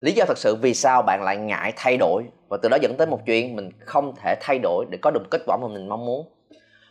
lý 0.00 0.12
do 0.12 0.24
thật 0.24 0.38
sự 0.38 0.54
vì 0.54 0.74
sao 0.74 1.02
bạn 1.02 1.22
lại 1.22 1.36
ngại 1.36 1.72
thay 1.76 1.96
đổi 1.96 2.24
và 2.48 2.56
từ 2.62 2.68
đó 2.68 2.76
dẫn 2.82 2.96
tới 2.96 3.06
một 3.06 3.20
chuyện 3.26 3.56
mình 3.56 3.70
không 3.80 4.14
thể 4.16 4.34
thay 4.40 4.58
đổi 4.58 4.86
để 4.90 4.98
có 5.02 5.10
được 5.10 5.30
kết 5.30 5.40
quả 5.46 5.56
mà 5.56 5.68
mình 5.68 5.88
mong 5.88 6.06
muốn? 6.06 6.26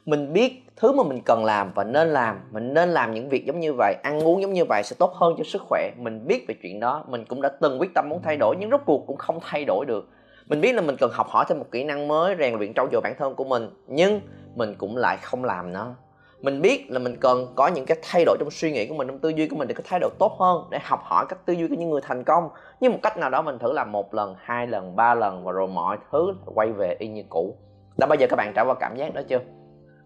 Mình 0.05 0.33
biết 0.33 0.63
thứ 0.75 0.91
mà 0.91 1.03
mình 1.03 1.21
cần 1.25 1.45
làm 1.45 1.71
và 1.75 1.83
nên 1.83 2.07
làm, 2.07 2.39
mình 2.51 2.73
nên 2.73 2.89
làm 2.89 3.13
những 3.13 3.29
việc 3.29 3.45
giống 3.45 3.59
như 3.59 3.73
vậy, 3.73 3.95
ăn 4.03 4.19
uống 4.19 4.41
giống 4.41 4.53
như 4.53 4.65
vậy 4.65 4.83
sẽ 4.83 4.95
tốt 4.99 5.13
hơn 5.13 5.35
cho 5.37 5.43
sức 5.43 5.61
khỏe. 5.69 5.91
Mình 5.97 6.27
biết 6.27 6.45
về 6.47 6.55
chuyện 6.61 6.79
đó, 6.79 7.05
mình 7.07 7.25
cũng 7.25 7.41
đã 7.41 7.49
từng 7.61 7.81
quyết 7.81 7.93
tâm 7.95 8.09
muốn 8.09 8.21
thay 8.23 8.37
đổi 8.37 8.55
nhưng 8.59 8.69
rốt 8.69 8.81
cuộc 8.85 9.03
cũng 9.07 9.17
không 9.17 9.39
thay 9.41 9.65
đổi 9.65 9.85
được. 9.85 10.09
Mình 10.47 10.61
biết 10.61 10.71
là 10.75 10.81
mình 10.81 10.95
cần 10.99 11.11
học 11.13 11.27
hỏi 11.29 11.45
thêm 11.47 11.59
một 11.59 11.65
kỹ 11.71 11.83
năng 11.83 12.07
mới, 12.07 12.35
rèn 12.39 12.53
luyện 12.53 12.73
trau 12.73 12.87
dồi 12.91 13.01
bản 13.01 13.13
thân 13.19 13.35
của 13.35 13.43
mình, 13.43 13.69
nhưng 13.87 14.21
mình 14.55 14.75
cũng 14.77 14.97
lại 14.97 15.17
không 15.21 15.43
làm 15.43 15.73
nó 15.73 15.95
mình 16.45 16.61
biết 16.61 16.91
là 16.91 16.99
mình 16.99 17.17
cần 17.19 17.47
có 17.55 17.67
những 17.67 17.85
cái 17.85 17.97
thay 18.01 18.25
đổi 18.25 18.37
trong 18.39 18.51
suy 18.51 18.71
nghĩ 18.71 18.87
của 18.87 18.95
mình, 18.95 19.07
trong 19.07 19.19
tư 19.19 19.29
duy 19.29 19.47
của 19.47 19.55
mình 19.55 19.67
để 19.67 19.73
có 19.73 19.83
thái 19.85 19.99
độ 19.99 20.09
tốt 20.19 20.37
hơn, 20.39 20.63
để 20.69 20.79
học 20.83 20.99
hỏi 21.03 21.25
cách 21.29 21.39
tư 21.45 21.53
duy 21.53 21.67
của 21.67 21.75
những 21.75 21.89
người 21.89 22.01
thành 22.03 22.23
công. 22.23 22.49
Nhưng 22.81 22.91
một 22.91 22.99
cách 23.03 23.17
nào 23.17 23.29
đó 23.29 23.41
mình 23.41 23.59
thử 23.59 23.73
làm 23.73 23.91
một 23.91 24.13
lần, 24.13 24.35
hai 24.39 24.67
lần, 24.67 24.95
ba 24.95 25.15
lần, 25.15 25.43
và 25.43 25.51
rồi 25.51 25.67
mọi 25.67 25.97
thứ 26.11 26.33
quay 26.45 26.71
về 26.71 26.95
y 26.99 27.07
như 27.07 27.23
cũ. 27.29 27.55
Đã 27.97 28.07
bao 28.07 28.15
giờ 28.19 28.27
các 28.29 28.35
bạn 28.35 28.53
trải 28.55 28.65
qua 28.65 28.73
cảm 28.73 28.95
giác 28.95 29.13
đó 29.13 29.21
chưa? 29.27 29.39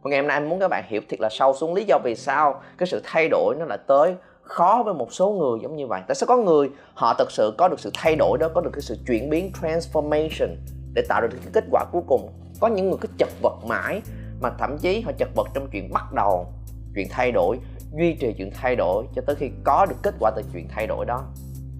Và 0.01 0.09
ngày 0.09 0.19
hôm 0.19 0.27
nay 0.27 0.37
em 0.37 0.49
muốn 0.49 0.59
các 0.59 0.67
bạn 0.67 0.83
hiểu 0.87 1.01
thiệt 1.09 1.21
là 1.21 1.29
sâu 1.31 1.53
xuống 1.53 1.73
lý 1.73 1.83
do 1.83 1.97
vì 2.03 2.15
sao 2.15 2.61
cái 2.77 2.87
sự 2.87 3.01
thay 3.03 3.29
đổi 3.29 3.55
nó 3.59 3.65
lại 3.65 3.77
tới 3.87 4.15
khó 4.41 4.81
với 4.85 4.93
một 4.93 5.13
số 5.13 5.29
người 5.29 5.59
giống 5.61 5.75
như 5.75 5.87
vậy. 5.87 6.01
Tại 6.07 6.15
sao 6.15 6.27
có 6.27 6.37
người 6.37 6.69
họ 6.93 7.13
thật 7.17 7.31
sự 7.31 7.53
có 7.57 7.67
được 7.67 7.79
sự 7.79 7.91
thay 7.93 8.15
đổi 8.15 8.37
đó, 8.37 8.49
có 8.55 8.61
được 8.61 8.71
cái 8.73 8.81
sự 8.81 8.97
chuyển 9.07 9.29
biến, 9.29 9.51
transformation 9.61 10.55
để 10.93 11.01
tạo 11.09 11.21
được 11.21 11.27
cái 11.31 11.51
kết 11.53 11.63
quả 11.71 11.85
cuối 11.91 12.01
cùng? 12.07 12.29
Có 12.59 12.67
những 12.67 12.89
người 12.89 12.97
cứ 13.01 13.07
chật 13.17 13.29
vật 13.41 13.55
mãi 13.67 14.01
mà 14.41 14.49
thậm 14.59 14.77
chí 14.77 15.01
họ 15.01 15.11
chật 15.17 15.29
vật 15.35 15.47
trong 15.53 15.69
chuyện 15.71 15.93
bắt 15.93 16.13
đầu, 16.13 16.53
chuyện 16.95 17.07
thay 17.09 17.31
đổi, 17.31 17.57
duy 17.97 18.13
trì 18.13 18.33
chuyện 18.37 18.51
thay 18.53 18.75
đổi 18.75 19.05
cho 19.15 19.21
tới 19.27 19.35
khi 19.35 19.51
có 19.63 19.85
được 19.89 19.95
kết 20.03 20.15
quả 20.19 20.31
từ 20.35 20.43
chuyện 20.53 20.67
thay 20.69 20.87
đổi 20.87 21.05
đó. 21.05 21.23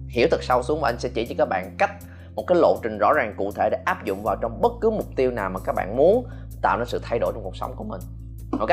Hiểu 0.08 0.28
thật 0.30 0.42
sâu 0.42 0.62
xuống 0.62 0.80
và 0.80 0.88
anh 0.88 0.98
sẽ 0.98 1.08
chỉ 1.14 1.26
cho 1.26 1.34
các 1.38 1.48
bạn 1.48 1.74
cách, 1.78 1.90
một 2.34 2.44
cái 2.46 2.58
lộ 2.58 2.76
trình 2.82 2.98
rõ 2.98 3.12
ràng 3.12 3.34
cụ 3.36 3.52
thể 3.52 3.68
để 3.70 3.78
áp 3.84 4.04
dụng 4.04 4.22
vào 4.22 4.36
trong 4.36 4.60
bất 4.60 4.72
cứ 4.80 4.90
mục 4.90 5.06
tiêu 5.16 5.30
nào 5.30 5.50
mà 5.50 5.60
các 5.64 5.74
bạn 5.74 5.96
muốn 5.96 6.26
tạo 6.62 6.78
nên 6.78 6.86
sự 6.86 7.00
thay 7.02 7.18
đổi 7.18 7.32
trong 7.32 7.44
cuộc 7.44 7.56
sống 7.56 7.72
của 7.76 7.84
mình. 7.84 8.00
Ok? 8.60 8.70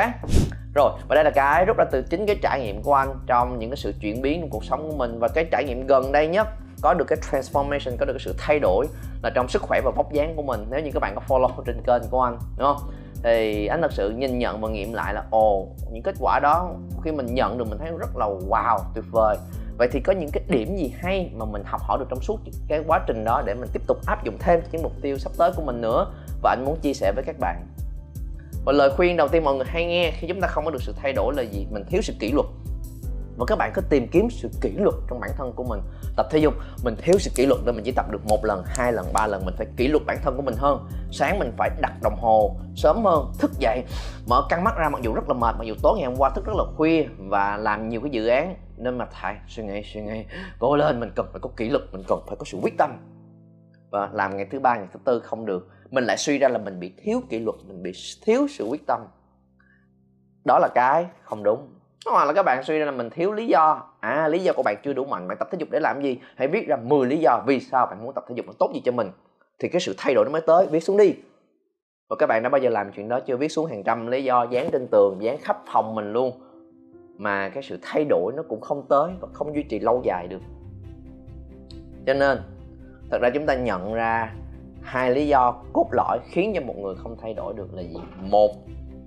Rồi, 0.76 0.92
và 1.08 1.16
đây 1.16 1.24
là 1.24 1.32
cái 1.32 1.66
rút 1.66 1.78
ra 1.78 1.86
từ 1.92 2.02
chính 2.02 2.26
cái 2.26 2.36
trải 2.42 2.62
nghiệm 2.62 2.82
của 2.84 2.94
anh 2.94 3.20
trong 3.28 3.60
những 3.60 3.70
cái 3.70 3.78
sự 3.78 3.94
chuyển 4.02 4.22
biến 4.22 4.42
trong 4.42 4.50
cuộc 4.50 4.66
sống 4.66 4.90
của 4.90 4.98
mình. 4.98 5.20
Và 5.20 5.28
cái 5.28 5.46
trải 5.52 5.64
nghiệm 5.64 5.88
gần 5.88 6.12
đây 6.12 6.28
nhất, 6.28 6.48
có 6.82 6.94
được 6.94 7.06
cái 7.08 7.18
transformation, 7.32 7.98
có 8.00 8.06
được 8.06 8.14
cái 8.14 8.24
sự 8.26 8.36
thay 8.38 8.60
đổi 8.60 8.88
là 9.24 9.30
trong 9.36 9.48
sức 9.48 9.62
khỏe 9.62 9.82
và 9.86 9.92
vóc 9.96 10.14
dáng 10.14 10.34
của 10.36 10.42
mình. 10.44 10.66
Nếu 10.70 10.80
như 10.80 10.92
các 10.94 11.00
bạn 11.00 11.16
có 11.16 11.22
follow 11.28 11.64
trên 11.66 11.82
kênh 11.86 12.02
của 12.10 12.22
anh, 12.22 12.40
đúng 12.58 12.68
không? 12.68 12.92
Thì 13.24 13.68
anh 13.68 13.82
thật 13.82 13.92
sự 13.92 14.10
nhìn 14.10 14.40
nhận 14.40 14.62
và 14.62 14.70
nghiệm 14.70 14.94
lại 14.94 15.14
là, 15.14 15.24
ồ, 15.30 15.68
những 15.92 16.04
kết 16.04 16.16
quả 16.20 16.40
đó 16.40 16.74
khi 17.04 17.12
mình 17.12 17.26
nhận 17.34 17.58
được 17.58 17.66
mình 17.70 17.78
thấy 17.78 17.92
rất 18.00 18.18
là 18.18 18.26
wow, 18.26 18.80
tuyệt 18.96 19.06
vời. 19.12 19.38
Vậy 19.78 19.88
thì 19.92 20.00
có 20.00 20.14
những 20.14 20.30
cái 20.34 20.44
điểm 20.48 20.76
gì 20.76 20.94
hay 20.98 21.32
mà 21.36 21.46
mình 21.46 21.62
học 21.66 21.82
hỏi 21.84 21.98
được 22.00 22.06
trong 22.10 22.22
suốt 22.22 22.40
cái 22.68 22.84
quá 22.88 23.04
trình 23.08 23.24
đó 23.24 23.44
để 23.46 23.54
mình 23.54 23.70
tiếp 23.74 23.82
tục 23.88 23.98
áp 24.06 24.24
dụng 24.24 24.36
thêm 24.40 24.62
những 24.72 24.84
mục 24.84 24.94
tiêu 25.02 25.18
sắp 25.18 25.32
tới 25.38 25.52
của 25.56 25.62
mình 25.62 25.82
nữa? 25.82 26.12
Và 26.42 26.50
anh 26.50 26.66
muốn 26.66 26.80
chia 26.82 26.94
sẻ 26.94 27.12
với 27.16 27.24
các 27.24 27.36
bạn. 27.40 27.68
Và 28.66 28.74
lời 28.74 28.90
khuyên 28.98 29.18
đầu 29.18 29.28
tiên 29.28 29.44
mọi 29.44 29.56
người 29.56 29.66
hay 29.70 29.86
nghe 29.86 30.12
khi 30.12 30.28
chúng 30.28 30.42
ta 30.42 30.48
không 30.48 30.66
có 30.66 30.72
được 30.72 30.82
sự 30.82 30.94
thay 31.02 31.14
đổi 31.14 31.34
là 31.34 31.44
gì? 31.44 31.68
Mình 31.72 31.84
thiếu 31.90 32.02
sự 32.02 32.14
kỷ 32.20 32.32
luật 32.32 32.46
và 33.38 33.46
các 33.48 33.58
bạn 33.58 33.72
cứ 33.74 33.82
tìm 33.90 34.08
kiếm 34.08 34.28
sự 34.30 34.50
kỷ 34.62 34.70
luật 34.70 34.96
trong 35.10 35.20
bản 35.20 35.30
thân 35.38 35.54
của 35.56 35.64
mình. 35.64 35.80
Tập 36.16 36.28
thể 36.32 36.40
dục, 36.40 36.54
mình 36.84 36.96
thiếu 36.98 37.16
sự 37.20 37.32
kỷ 37.36 37.46
luật 37.46 37.62
nên 37.66 37.76
mình 37.76 37.84
chỉ 37.84 37.92
tập 37.92 38.06
được 38.12 38.26
một 38.26 38.46
lần, 38.46 38.64
hai 38.66 38.94
lần, 38.94 39.06
ba 39.14 39.28
lần, 39.28 39.46
mình 39.46 39.54
phải 39.58 39.68
kỷ 39.78 39.88
luật 39.88 40.06
bản 40.06 40.18
thân 40.24 40.36
của 40.36 40.42
mình 40.42 40.56
hơn. 40.58 40.88
Sáng 41.12 41.40
mình 41.40 41.52
phải 41.58 41.70
đặt 41.82 41.94
đồng 42.04 42.16
hồ 42.22 42.56
sớm 42.76 43.06
hơn, 43.06 43.32
thức 43.40 43.52
dậy, 43.60 43.84
mở 44.28 44.44
căng 44.50 44.64
mắt 44.64 44.78
ra, 44.78 44.90
mặc 44.90 45.02
dù 45.02 45.14
rất 45.14 45.28
là 45.28 45.34
mệt, 45.34 45.56
mặc 45.58 45.64
dù 45.66 45.74
tối 45.84 45.98
ngày 45.98 46.08
hôm 46.08 46.16
qua 46.18 46.30
thức 46.30 46.46
rất 46.46 46.54
là 46.56 46.64
khuya 46.76 47.08
và 47.18 47.58
làm 47.58 47.90
nhiều 47.90 48.02
cái 48.02 48.10
dự 48.10 48.28
án. 48.28 48.56
Nên 48.78 48.98
mà 48.98 49.08
thầy, 49.22 49.36
suy 49.48 49.64
nghĩ 49.64 49.82
suy 49.94 50.02
nghĩ, 50.02 50.26
cố 50.60 50.76
lên, 50.76 51.00
mình 51.00 51.12
cần 51.16 51.28
phải 51.32 51.40
có 51.40 51.50
kỷ 51.58 51.70
luật, 51.70 51.84
mình 51.92 52.04
cần 52.08 52.20
phải 52.28 52.36
có 52.40 52.46
sự 52.46 52.58
quyết 52.62 52.78
tâm. 52.78 52.98
Và 53.90 54.10
làm 54.14 54.38
ngày 54.38 54.48
thứ 54.52 54.60
ba, 54.60 54.76
ngày 54.76 54.88
thứ 54.94 55.00
tư 55.06 55.20
không 55.20 55.46
được. 55.46 55.68
Mình 55.90 56.04
lại 56.04 56.18
suy 56.18 56.38
ra 56.38 56.48
là 56.48 56.58
mình 56.58 56.80
bị 56.80 56.94
thiếu 57.04 57.22
kỷ 57.30 57.40
luật, 57.40 57.56
mình 57.68 57.84
bị 57.84 57.92
thiếu 58.26 58.48
sự 58.50 58.66
quyết 58.66 58.88
tâm. 58.88 59.02
Đó 60.46 60.60
là 60.60 60.68
cái 60.76 61.06
không 61.24 61.44
đúng 61.44 61.74
hoặc 62.12 62.26
là 62.26 62.34
các 62.34 62.44
bạn 62.44 62.64
suy 62.64 62.80
ra 62.80 62.86
là 62.86 62.92
mình 62.92 63.10
thiếu 63.10 63.32
lý 63.32 63.48
do. 63.48 63.84
À 64.00 64.28
lý 64.28 64.40
do 64.40 64.54
của 64.54 64.64
bạn 64.64 64.76
chưa 64.84 64.94
đủ 64.94 65.06
mạnh, 65.06 65.28
bạn 65.28 65.38
tập 65.38 65.48
thể 65.52 65.58
dục 65.60 65.70
để 65.72 65.80
làm 65.80 66.02
gì? 66.02 66.20
Hãy 66.36 66.48
viết 66.48 66.68
ra 66.68 66.78
10 66.84 67.08
lý 67.08 67.18
do 67.18 67.44
vì 67.48 67.60
sao 67.60 67.86
bạn 67.86 68.04
muốn 68.04 68.14
tập 68.14 68.26
thể 68.28 68.36
dục 68.36 68.46
nó 68.46 68.54
tốt 68.60 68.72
gì 68.74 68.82
cho 68.86 68.92
mình. 68.92 69.12
Thì 69.60 69.70
cái 69.70 69.80
sự 69.80 69.96
thay 69.98 70.14
đổi 70.14 70.26
nó 70.26 70.32
mới 70.32 70.42
tới. 70.42 70.68
Viết 70.72 70.80
xuống 70.80 70.98
đi. 70.98 71.14
Và 72.10 72.16
các 72.20 72.28
bạn 72.28 72.44
đã 72.44 72.50
bao 72.50 72.62
giờ 72.62 72.70
làm 72.70 72.92
chuyện 72.92 73.10
đó 73.10 73.20
chưa? 73.20 73.38
Viết 73.38 73.48
xuống 73.48 73.66
hàng 73.66 73.84
trăm 73.84 74.08
lý 74.08 74.24
do, 74.24 74.44
dán 74.44 74.70
trên 74.72 74.88
tường, 74.92 75.18
dán 75.20 75.38
khắp 75.38 75.64
phòng 75.74 75.96
mình 75.96 76.14
luôn. 76.14 76.32
Mà 77.18 77.50
cái 77.50 77.64
sự 77.64 77.80
thay 77.82 78.06
đổi 78.10 78.34
nó 78.36 78.44
cũng 78.50 78.62
không 78.62 78.86
tới 78.90 79.12
và 79.20 79.28
không 79.34 79.56
duy 79.56 79.64
trì 79.64 79.80
lâu 79.80 80.02
dài 80.06 80.28
được. 80.28 80.42
Cho 82.06 82.14
nên, 82.14 82.38
thật 83.12 83.18
ra 83.22 83.30
chúng 83.34 83.46
ta 83.46 83.56
nhận 83.56 83.94
ra 83.94 84.34
hai 84.82 85.12
lý 85.12 85.28
do 85.28 85.64
cốt 85.74 85.88
lõi 85.92 86.20
khiến 86.24 86.52
cho 86.56 86.62
một 86.62 86.78
người 86.78 86.96
không 86.96 87.18
thay 87.22 87.34
đổi 87.34 87.54
được 87.54 87.68
là 87.74 87.82
gì? 87.82 88.00
Một, 88.22 88.52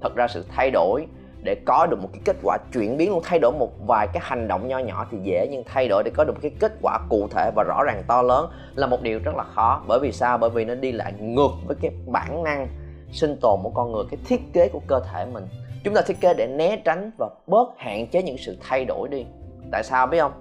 thật 0.01 0.17
ra 0.17 0.29
sự 0.29 0.45
thay 0.49 0.71
đổi 0.71 1.07
để 1.43 1.55
có 1.65 1.87
được 1.87 2.01
một 2.01 2.09
cái 2.13 2.23
kết 2.25 2.37
quả 2.43 2.59
chuyển 2.73 2.97
biến 2.97 3.11
luôn, 3.11 3.21
thay 3.25 3.39
đổi 3.39 3.53
một 3.53 3.71
vài 3.87 4.07
cái 4.13 4.23
hành 4.27 4.49
động 4.49 4.69
nho 4.69 4.79
nhỏ 4.79 5.07
thì 5.11 5.19
dễ, 5.23 5.49
nhưng 5.51 5.63
thay 5.67 5.89
đổi 5.89 6.03
để 6.05 6.11
có 6.15 6.25
được 6.25 6.33
một 6.33 6.39
cái 6.43 6.51
kết 6.61 6.73
quả 6.83 6.99
cụ 7.09 7.29
thể 7.31 7.51
và 7.55 7.63
rõ 7.63 7.83
ràng 7.85 8.03
to 8.07 8.23
lớn 8.23 8.51
là 8.75 8.87
một 8.87 9.03
điều 9.03 9.19
rất 9.25 9.37
là 9.37 9.45
khó. 9.45 9.83
Bởi 9.89 9.99
vì 10.01 10.13
sao? 10.13 10.39
Bởi 10.39 10.51
vì 10.51 10.65
nó 10.65 10.75
đi 10.75 10.93
lại 10.93 11.13
ngược 11.21 11.51
với 11.67 11.77
cái 11.81 11.91
bản 12.07 12.43
năng 12.43 12.69
sinh 13.13 13.37
tồn 13.41 13.61
của 13.63 13.71
con 13.71 13.93
người, 13.93 14.05
cái 14.11 14.21
thiết 14.27 14.41
kế 14.53 14.69
của 14.69 14.81
cơ 14.87 15.01
thể 15.13 15.27
mình. 15.33 15.45
Chúng 15.85 15.95
ta 15.95 16.03
thiết 16.07 16.21
kế 16.21 16.35
để 16.35 16.47
né 16.47 16.77
tránh 16.77 17.11
và 17.19 17.29
bớt 17.47 17.69
hạn 17.77 18.07
chế 18.07 18.23
những 18.23 18.39
sự 18.39 18.57
thay 18.61 18.85
đổi 18.85 19.09
đi. 19.09 19.27
Tại 19.73 19.83
sao 19.85 20.07
biết 20.07 20.21
không? 20.21 20.33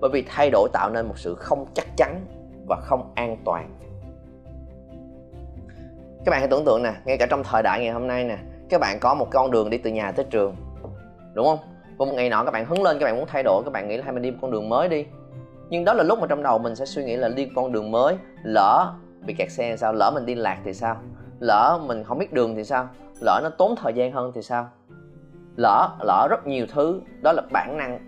Bởi 0.00 0.10
vì 0.10 0.24
thay 0.28 0.50
đổi 0.50 0.68
tạo 0.72 0.90
nên 0.90 1.06
một 1.06 1.18
sự 1.18 1.34
không 1.34 1.66
chắc 1.74 1.96
chắn 1.96 2.26
và 2.68 2.76
không 2.82 3.12
an 3.14 3.36
toàn. 3.44 3.70
Các 6.24 6.30
bạn 6.30 6.40
hãy 6.40 6.48
tưởng 6.48 6.64
tượng 6.64 6.82
nè, 6.82 6.92
ngay 7.04 7.18
cả 7.18 7.26
trong 7.30 7.42
thời 7.44 7.62
đại 7.62 7.80
ngày 7.80 7.90
hôm 7.90 8.06
nay 8.06 8.24
nè 8.24 8.38
các 8.68 8.80
bạn 8.80 8.98
có 9.00 9.14
một 9.14 9.28
con 9.30 9.50
đường 9.50 9.70
đi 9.70 9.78
từ 9.78 9.90
nhà 9.90 10.12
tới 10.12 10.24
trường, 10.30 10.56
đúng 11.34 11.46
không? 11.46 11.58
Và 11.98 12.06
một 12.06 12.12
ngày 12.14 12.30
nọ 12.30 12.44
các 12.44 12.50
bạn 12.50 12.64
hứng 12.64 12.82
lên, 12.82 12.98
các 12.98 13.04
bạn 13.04 13.16
muốn 13.16 13.26
thay 13.28 13.42
đổi, 13.42 13.62
các 13.64 13.72
bạn 13.72 13.88
nghĩ 13.88 13.96
là 13.96 14.04
hay 14.04 14.12
mình 14.12 14.22
đi 14.22 14.30
một 14.30 14.38
con 14.42 14.50
đường 14.50 14.68
mới 14.68 14.88
đi. 14.88 15.06
Nhưng 15.70 15.84
đó 15.84 15.94
là 15.94 16.02
lúc 16.02 16.18
mà 16.18 16.26
trong 16.26 16.42
đầu 16.42 16.58
mình 16.58 16.76
sẽ 16.76 16.84
suy 16.84 17.04
nghĩ 17.04 17.16
là 17.16 17.28
đi 17.28 17.48
con 17.56 17.72
đường 17.72 17.90
mới, 17.90 18.16
lỡ 18.42 18.92
bị 19.26 19.34
kẹt 19.34 19.52
xe 19.52 19.70
thì 19.70 19.76
sao? 19.76 19.92
Lỡ 19.92 20.10
mình 20.14 20.26
đi 20.26 20.34
lạc 20.34 20.58
thì 20.64 20.74
sao? 20.74 20.96
Lỡ 21.40 21.80
mình 21.86 22.04
không 22.04 22.18
biết 22.18 22.32
đường 22.32 22.54
thì 22.56 22.64
sao? 22.64 22.88
Lỡ 23.20 23.40
nó 23.42 23.50
tốn 23.58 23.74
thời 23.76 23.92
gian 23.92 24.12
hơn 24.12 24.32
thì 24.34 24.42
sao? 24.42 24.68
Lỡ 25.56 25.88
lỡ 26.00 26.26
rất 26.30 26.46
nhiều 26.46 26.66
thứ, 26.72 27.00
đó 27.22 27.32
là 27.32 27.42
bản 27.52 27.76
năng 27.76 27.98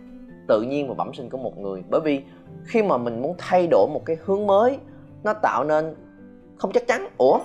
tự 0.49 0.63
nhiên 0.63 0.89
và 0.89 0.95
bẩm 0.95 1.15
sinh 1.15 1.31
của 1.31 1.39
một 1.39 1.59
người. 1.59 1.83
Bởi 1.91 2.01
vì 2.01 2.23
khi 2.65 2.83
mà 2.83 2.97
mình 2.97 3.23
muốn 3.23 3.35
thay 3.39 3.67
đổi 3.67 3.89
một 3.93 4.03
cái 4.07 4.17
hướng 4.25 4.47
mới, 4.47 4.79
nó 5.25 5.33
tạo 5.33 5.65
nên 5.65 5.95
không 6.59 6.73
chắc 6.73 6.87
chắn. 6.87 7.09
Ủa? 7.19 7.39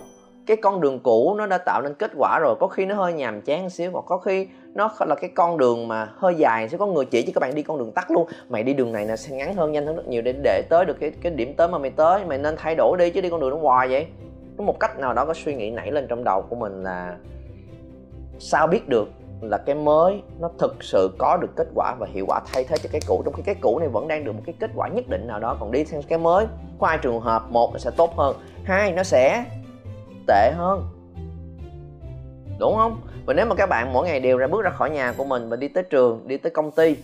Cái 0.47 0.57
con 0.57 0.81
đường 0.81 0.99
cũ 0.99 1.35
nó 1.37 1.45
đã 1.45 1.57
tạo 1.57 1.81
nên 1.81 1.93
kết 1.93 2.11
quả 2.17 2.39
rồi. 2.39 2.55
Có 2.59 2.67
khi 2.67 2.85
nó 2.85 2.95
hơi 2.95 3.13
nhàm 3.13 3.41
chán 3.41 3.69
xíu, 3.69 3.91
hoặc 3.91 4.05
có 4.07 4.17
khi 4.17 4.47
nó 4.73 4.91
là 5.07 5.15
cái 5.15 5.29
con 5.35 5.57
đường 5.57 5.87
mà 5.87 6.09
hơi 6.17 6.35
dài 6.35 6.69
sẽ 6.69 6.77
có 6.77 6.85
người 6.85 7.05
chỉ 7.05 7.21
cho 7.21 7.31
các 7.35 7.39
bạn 7.39 7.55
đi 7.55 7.63
con 7.63 7.77
đường 7.77 7.91
tắt 7.91 8.11
luôn. 8.11 8.27
Mày 8.49 8.63
đi 8.63 8.73
đường 8.73 8.93
này 8.93 9.05
là 9.05 9.15
sẽ 9.15 9.35
ngắn 9.35 9.55
hơn 9.55 9.71
nhanh 9.71 9.85
hơn 9.85 9.95
rất 9.95 10.07
nhiều 10.07 10.21
để 10.21 10.33
để 10.43 10.61
tới 10.69 10.85
được 10.85 10.99
cái 10.99 11.11
cái 11.21 11.31
điểm 11.31 11.53
tới 11.53 11.67
mà 11.67 11.77
mày 11.77 11.89
tới. 11.89 12.25
Mày 12.25 12.37
nên 12.37 12.55
thay 12.57 12.75
đổi 12.75 12.97
đi 12.97 13.09
chứ 13.09 13.21
đi 13.21 13.29
con 13.29 13.39
đường 13.39 13.49
nó 13.49 13.57
hoài 13.57 13.87
vậy. 13.87 14.07
Có 14.57 14.63
một 14.63 14.79
cách 14.79 14.99
nào 14.99 15.13
đó 15.13 15.25
có 15.25 15.33
suy 15.33 15.55
nghĩ 15.55 15.71
nảy 15.71 15.91
lên 15.91 16.07
trong 16.07 16.23
đầu 16.23 16.41
của 16.41 16.55
mình 16.55 16.83
là 16.83 17.15
sao 18.39 18.67
biết 18.67 18.89
được 18.89 19.07
là 19.41 19.57
cái 19.57 19.75
mới 19.75 20.21
nó 20.39 20.49
thực 20.57 20.83
sự 20.83 21.09
có 21.17 21.37
được 21.41 21.55
kết 21.55 21.67
quả 21.75 21.95
và 21.99 22.07
hiệu 22.13 22.25
quả 22.27 22.41
thay 22.53 22.63
thế 22.63 22.77
cho 22.77 22.89
cái 22.91 23.01
cũ, 23.07 23.21
trong 23.25 23.33
khi 23.33 23.43
cái 23.45 23.55
cũ 23.61 23.79
này 23.79 23.89
vẫn 23.89 24.07
đang 24.07 24.23
được 24.23 24.31
một 24.31 24.41
cái 24.45 24.55
kết 24.59 24.71
quả 24.75 24.87
nhất 24.87 25.07
định 25.07 25.27
nào 25.27 25.39
đó. 25.39 25.57
Còn 25.59 25.71
đi 25.71 25.85
sang 25.85 26.01
cái 26.03 26.19
mới, 26.19 26.45
có 26.79 26.87
hai 26.87 26.97
trường 27.01 27.19
hợp, 27.19 27.43
một 27.49 27.69
nó 27.73 27.79
sẽ 27.79 27.91
tốt 27.97 28.15
hơn, 28.15 28.35
hai 28.63 28.91
nó 28.91 29.03
sẽ 29.03 29.45
tệ 30.27 30.51
hơn. 30.55 30.83
Đúng 32.59 32.75
không? 32.75 33.01
Và 33.25 33.33
nếu 33.33 33.45
mà 33.45 33.55
các 33.55 33.69
bạn 33.69 33.93
mỗi 33.93 34.07
ngày 34.07 34.19
đều 34.19 34.37
ra 34.37 34.47
bước 34.47 34.63
ra 34.63 34.69
khỏi 34.69 34.89
nhà 34.89 35.13
của 35.17 35.25
mình 35.25 35.49
và 35.49 35.55
đi 35.55 35.67
tới 35.67 35.83
trường, 35.83 36.27
đi 36.27 36.37
tới 36.37 36.51
công 36.51 36.71
ty 36.71 36.95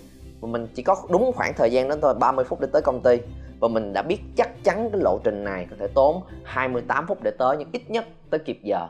và 0.41 0.47
mình 0.47 0.67
chỉ 0.73 0.83
có 0.83 0.95
đúng 1.09 1.31
khoảng 1.35 1.53
thời 1.53 1.71
gian 1.71 1.89
đó 1.89 1.95
thôi 2.01 2.13
30 2.19 2.45
phút 2.45 2.59
để 2.59 2.67
tới 2.73 2.81
công 2.81 3.01
ty, 3.01 3.17
và 3.59 3.67
mình 3.67 3.93
đã 3.93 4.01
biết 4.01 4.19
chắc 4.37 4.63
chắn 4.63 4.89
cái 4.91 5.01
lộ 5.01 5.19
trình 5.23 5.43
này 5.43 5.67
có 5.69 5.75
thể 5.79 5.87
tốn 5.87 6.21
28 6.43 7.07
phút 7.07 7.23
để 7.23 7.31
tới 7.31 7.55
nhưng 7.59 7.69
ít 7.71 7.81
nhất 7.87 8.05
tới 8.29 8.39
kịp 8.39 8.59
giờ. 8.63 8.87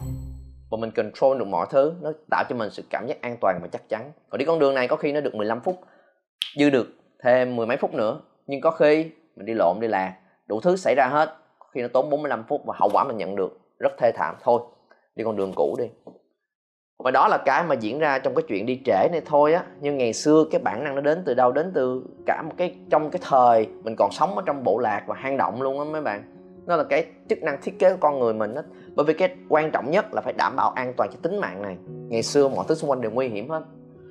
Và 0.72 0.77
mình 0.77 0.92
control 0.92 1.39
được 1.39 1.48
mọi 1.48 1.68
thứ, 1.69 1.94
nó 2.01 2.12
tạo 2.30 2.44
cho 2.50 2.56
mình 2.56 2.69
sự 2.72 2.84
cảm 2.89 3.07
giác 3.07 3.22
an 3.22 3.38
toàn 3.42 3.60
và 3.62 3.68
chắc 3.72 3.89
chắn. 3.89 4.12
Còn 4.30 4.39
đi 4.39 4.45
con 4.45 4.60
đường 4.60 4.75
này 4.75 4.88
có 4.88 4.95
khi 4.95 5.12
nó 5.12 5.22
được 5.22 5.36
15 5.36 5.62
phút, 5.62 5.80
dư 6.57 6.69
được 6.69 6.88
thêm 7.24 7.56
mười 7.56 7.66
mấy 7.66 7.77
phút 7.77 7.94
nữa. 7.94 8.22
Nhưng 8.48 8.62
có 8.62 8.72
khi 8.72 9.12
mình 9.36 9.45
đi 9.45 9.54
lộn, 9.54 9.80
đi 9.80 9.88
lạc, 9.88 10.16
đủ 10.48 10.60
thứ 10.62 10.75
xảy 10.75 10.95
ra 10.95 11.07
hết 11.07 11.36
khi 11.74 11.81
nó 11.81 11.88
tốn 11.88 12.10
45 12.10 12.44
phút 12.48 12.62
và 12.66 12.74
hậu 12.77 12.89
quả 12.94 13.04
mình 13.04 13.18
nhận 13.18 13.36
được 13.36 13.61
rất 13.81 13.92
thê 13.98 14.12
thảm. 14.12 14.36
Thôi, 14.44 14.62
đi 15.16 15.24
con 15.24 15.36
đường 15.36 15.54
cũ 15.56 15.75
đi. 15.80 15.86
Và 17.04 17.12
đó 17.12 17.28
là 17.28 17.38
cái 17.38 17.63
mà 17.63 17.75
diễn 17.75 18.00
ra 18.00 18.19
trong 18.19 18.36
cái 18.36 18.44
chuyện 18.48 18.66
đi 18.66 18.81
trễ 18.86 19.07
này 19.12 19.22
thôi 19.25 19.54
á. 19.54 19.63
Nhưng 19.81 19.98
ngày 19.98 20.13
xưa, 20.13 20.45
cái 20.51 20.62
bản 20.62 20.83
năng 20.83 20.95
nó 20.95 21.01
đến 21.01 21.24
từ 21.25 21.33
đâu? 21.33 21.51
Đến 21.51 21.72
từ 21.74 22.04
cả 22.25 22.42
một 22.42 22.54
cái, 22.57 22.75
trong 22.89 23.12
cái 23.12 23.19
thời 23.30 23.68
mình 23.83 23.95
còn 23.98 24.12
sống 24.12 24.36
ở 24.36 24.44
trong 24.45 24.63
bộ 24.63 24.78
lạc 24.78 25.04
và 25.07 25.16
hang 25.16 25.38
động 25.38 25.62
luôn 25.62 25.80
á 25.80 25.86
mấy 25.86 26.01
bạn. 26.01 26.24
Nó 26.66 26.75
là 26.75 26.83
cái 26.83 27.06
chức 27.30 27.44
năng 27.44 27.62
thiết 27.62 27.80
kế 27.80 27.92
của 27.92 27.98
con 28.00 28.19
người 28.19 28.33
mình 28.33 28.56
á. 28.56 28.62
Bởi 28.95 29.06
vì 29.06 29.13
cái 29.13 29.36
quan 29.50 29.72
trọng 29.72 29.92
nhất 29.92 30.06
là 30.13 30.22
phải 30.22 30.34
đảm 30.34 30.56
bảo 30.56 30.69
an 30.69 30.94
toàn 30.98 31.10
cho 31.13 31.19
tính 31.22 31.39
mạng 31.39 31.62
này. 31.62 31.77
Ngày 32.10 32.24
xưa 32.24 32.48
mọi 32.48 32.66
thứ 32.68 32.75
xung 32.75 32.89
quanh 32.89 33.01
đều 33.01 33.12
nguy 33.12 33.27
hiểm 33.27 33.50
hết. 33.50 33.62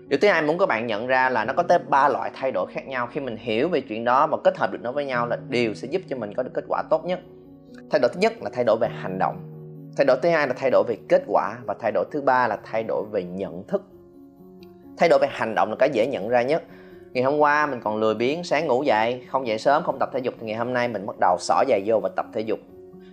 Điều 0.09 0.19
thứ 0.23 0.29
hai 0.29 0.43
muốn 0.43 0.59
các 0.59 0.67
bạn 0.67 0.87
nhận 0.87 1.07
ra 1.07 1.31
là 1.31 1.45
nó 1.45 1.53
có 1.53 1.63
tới 1.63 1.79
ba 1.79 2.09
loại 2.09 2.31
thay 2.35 2.53
đổi 2.53 2.67
khác 2.73 2.87
nhau. 2.87 3.07
Khi 3.07 3.21
mình 3.21 3.37
hiểu 3.37 3.69
về 3.69 3.81
chuyện 3.81 4.05
đó 4.05 4.27
và 4.27 4.37
kết 4.45 4.59
hợp 4.59 4.73
được 4.73 4.79
nó 4.83 4.93
với 4.93 5.05
nhau 5.05 5.27
là 5.27 5.37
điều 5.49 5.75
sẽ 5.75 5.89
giúp 5.91 6.03
cho 6.09 6.17
mình 6.17 6.35
có 6.35 6.43
được 6.43 6.51
kết 6.55 6.65
quả 6.69 6.83
tốt 6.91 7.05
nhất. 7.05 7.21
Thay 7.91 8.01
đổi 8.01 8.11
thứ 8.15 8.21
nhất 8.21 8.33
là 8.43 8.51
thay 8.53 8.65
đổi 8.65 8.77
về 8.81 8.89
hành 8.89 9.19
động 9.19 9.50
thay 9.97 10.05
đổi 10.07 10.17
thứ 10.23 10.29
hai 10.29 10.47
là 10.47 10.55
thay 10.57 10.71
đổi 10.71 10.85
về 10.89 10.97
kết 11.09 11.23
quả 11.27 11.59
và 11.67 11.75
thay 11.81 11.93
đổi 11.93 12.05
thứ 12.11 12.21
ba 12.21 12.49
là 12.49 12.59
thay 12.65 12.83
đổi 12.83 13.05
về 13.11 13.23
nhận 13.23 13.63
thức. 13.69 13.83
Thay 14.97 15.09
đổi 15.09 15.19
về 15.19 15.29
hành 15.31 15.55
động 15.55 15.71
là 15.71 15.77
cái 15.79 15.91
dễ 15.93 16.07
nhận 16.07 16.29
ra 16.29 16.43
nhất. 16.43 16.63
Ngày 17.13 17.25
hôm 17.25 17.39
qua 17.39 17.67
mình 17.67 17.81
còn 17.85 17.97
lười 17.97 18.15
biếng, 18.15 18.45
sáng 18.45 18.67
ngủ 18.67 18.83
dậy, 18.83 19.25
không 19.29 19.47
dậy 19.47 19.59
sớm, 19.59 19.83
không 19.83 19.97
tập 20.01 20.11
thể 20.13 20.19
dục. 20.19 20.35
Thì 20.41 20.47
ngày 20.47 20.57
hôm 20.57 20.73
nay 20.73 20.89
mình 20.89 21.07
bắt 21.07 21.17
đầu 21.21 21.37
xỏ 21.41 21.65
giày 21.69 21.83
vô 21.87 22.01
và 22.03 22.11
tập 22.17 22.27
thể 22.33 22.41
dục. 22.41 22.59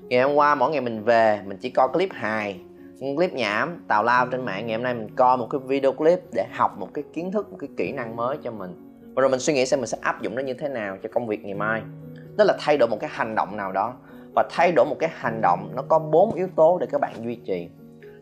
Ngày 0.02 0.22
hôm 0.22 0.36
qua 0.36 0.56
mỗi 0.56 0.72
ngày 0.72 0.82
mình 0.82 1.04
về, 1.04 1.40
mình 1.46 1.58
chỉ 1.58 1.70
coi 1.70 1.88
clip 1.88 2.10
hài, 2.12 2.60
clip 3.00 3.34
nhảm, 3.34 3.86
tào 3.88 4.04
lao 4.04 4.28
trên 4.28 4.46
mạng. 4.46 4.68
Ngày 4.68 4.76
hôm 4.76 4.84
nay 4.84 4.94
mình 4.94 5.16
coi 5.16 5.38
một 5.38 5.48
cái 5.50 5.62
video 5.66 5.92
clip 5.92 6.20
để 6.34 6.46
học 6.54 6.78
một 6.80 6.94
cái 6.94 7.04
kiến 7.14 7.32
thức, 7.32 7.52
một 7.52 7.58
cái 7.60 7.70
kỹ 7.78 7.92
năng 7.92 8.16
mới 8.16 8.38
cho 8.44 8.52
mình. 8.52 8.72
Và 9.16 9.22
rồi 9.22 9.30
mình 9.30 9.40
suy 9.40 9.54
nghĩ 9.54 9.66
xem 9.66 9.80
mình 9.80 9.88
sẽ 9.88 9.98
áp 10.02 10.22
dụng 10.22 10.36
nó 10.36 10.42
như 10.42 10.54
thế 10.54 10.70
nào 10.70 10.98
cho 11.04 11.10
công 11.14 11.28
việc 11.28 11.46
ngày 11.46 11.54
mai. 11.54 11.82
Đó 12.38 12.44
là 12.44 12.58
thay 12.60 12.78
đổi 12.78 12.90
một 12.90 12.98
cái 13.00 13.10
hành 13.14 13.36
động 13.36 13.58
nào 13.58 13.72
đó 13.72 13.94
và 14.38 14.46
thay 14.50 14.72
đổi 14.72 14.86
một 14.86 14.96
cái 15.00 15.10
hành 15.14 15.42
động. 15.42 15.72
Nó 15.76 15.82
có 15.88 16.00
bốn 16.00 16.34
yếu 16.34 16.48
tố 16.56 16.78
để 16.82 16.88
các 16.92 17.02
bạn 17.02 17.14
duy 17.24 17.36
trì. 17.36 17.70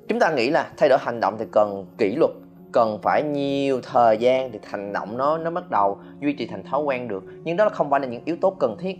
Chúng 0.08 0.20
ta 0.20 0.32
nghĩ 0.32 0.50
là 0.50 0.72
thay 0.78 0.90
đổi 0.90 1.00
hành 1.02 1.20
động 1.20 1.36
thì 1.40 1.46
cần 1.52 1.86
kỷ 1.98 2.16
luật, 2.16 2.32
cần 2.72 3.00
phải 3.02 3.24
nhiều 3.24 3.82
thời 3.84 4.18
gian 4.18 4.52
thì 4.52 4.60
hành 4.64 4.94
động 4.94 5.18
nó 5.18 5.38
nó 5.38 5.52
bắt 5.52 5.72
đầu 5.72 5.98
duy 6.22 6.34
trì 6.34 6.48
thành 6.48 6.64
thói 6.64 6.82
quen 6.84 7.08
được. 7.08 7.24
Nhưng 7.44 7.58
đó 7.58 7.70
không 7.70 7.90
phải 7.90 8.00
là 8.00 8.08
những 8.08 8.22
yếu 8.26 8.36
tố 8.42 8.56
cần 8.60 8.78
thiết. 8.80 8.98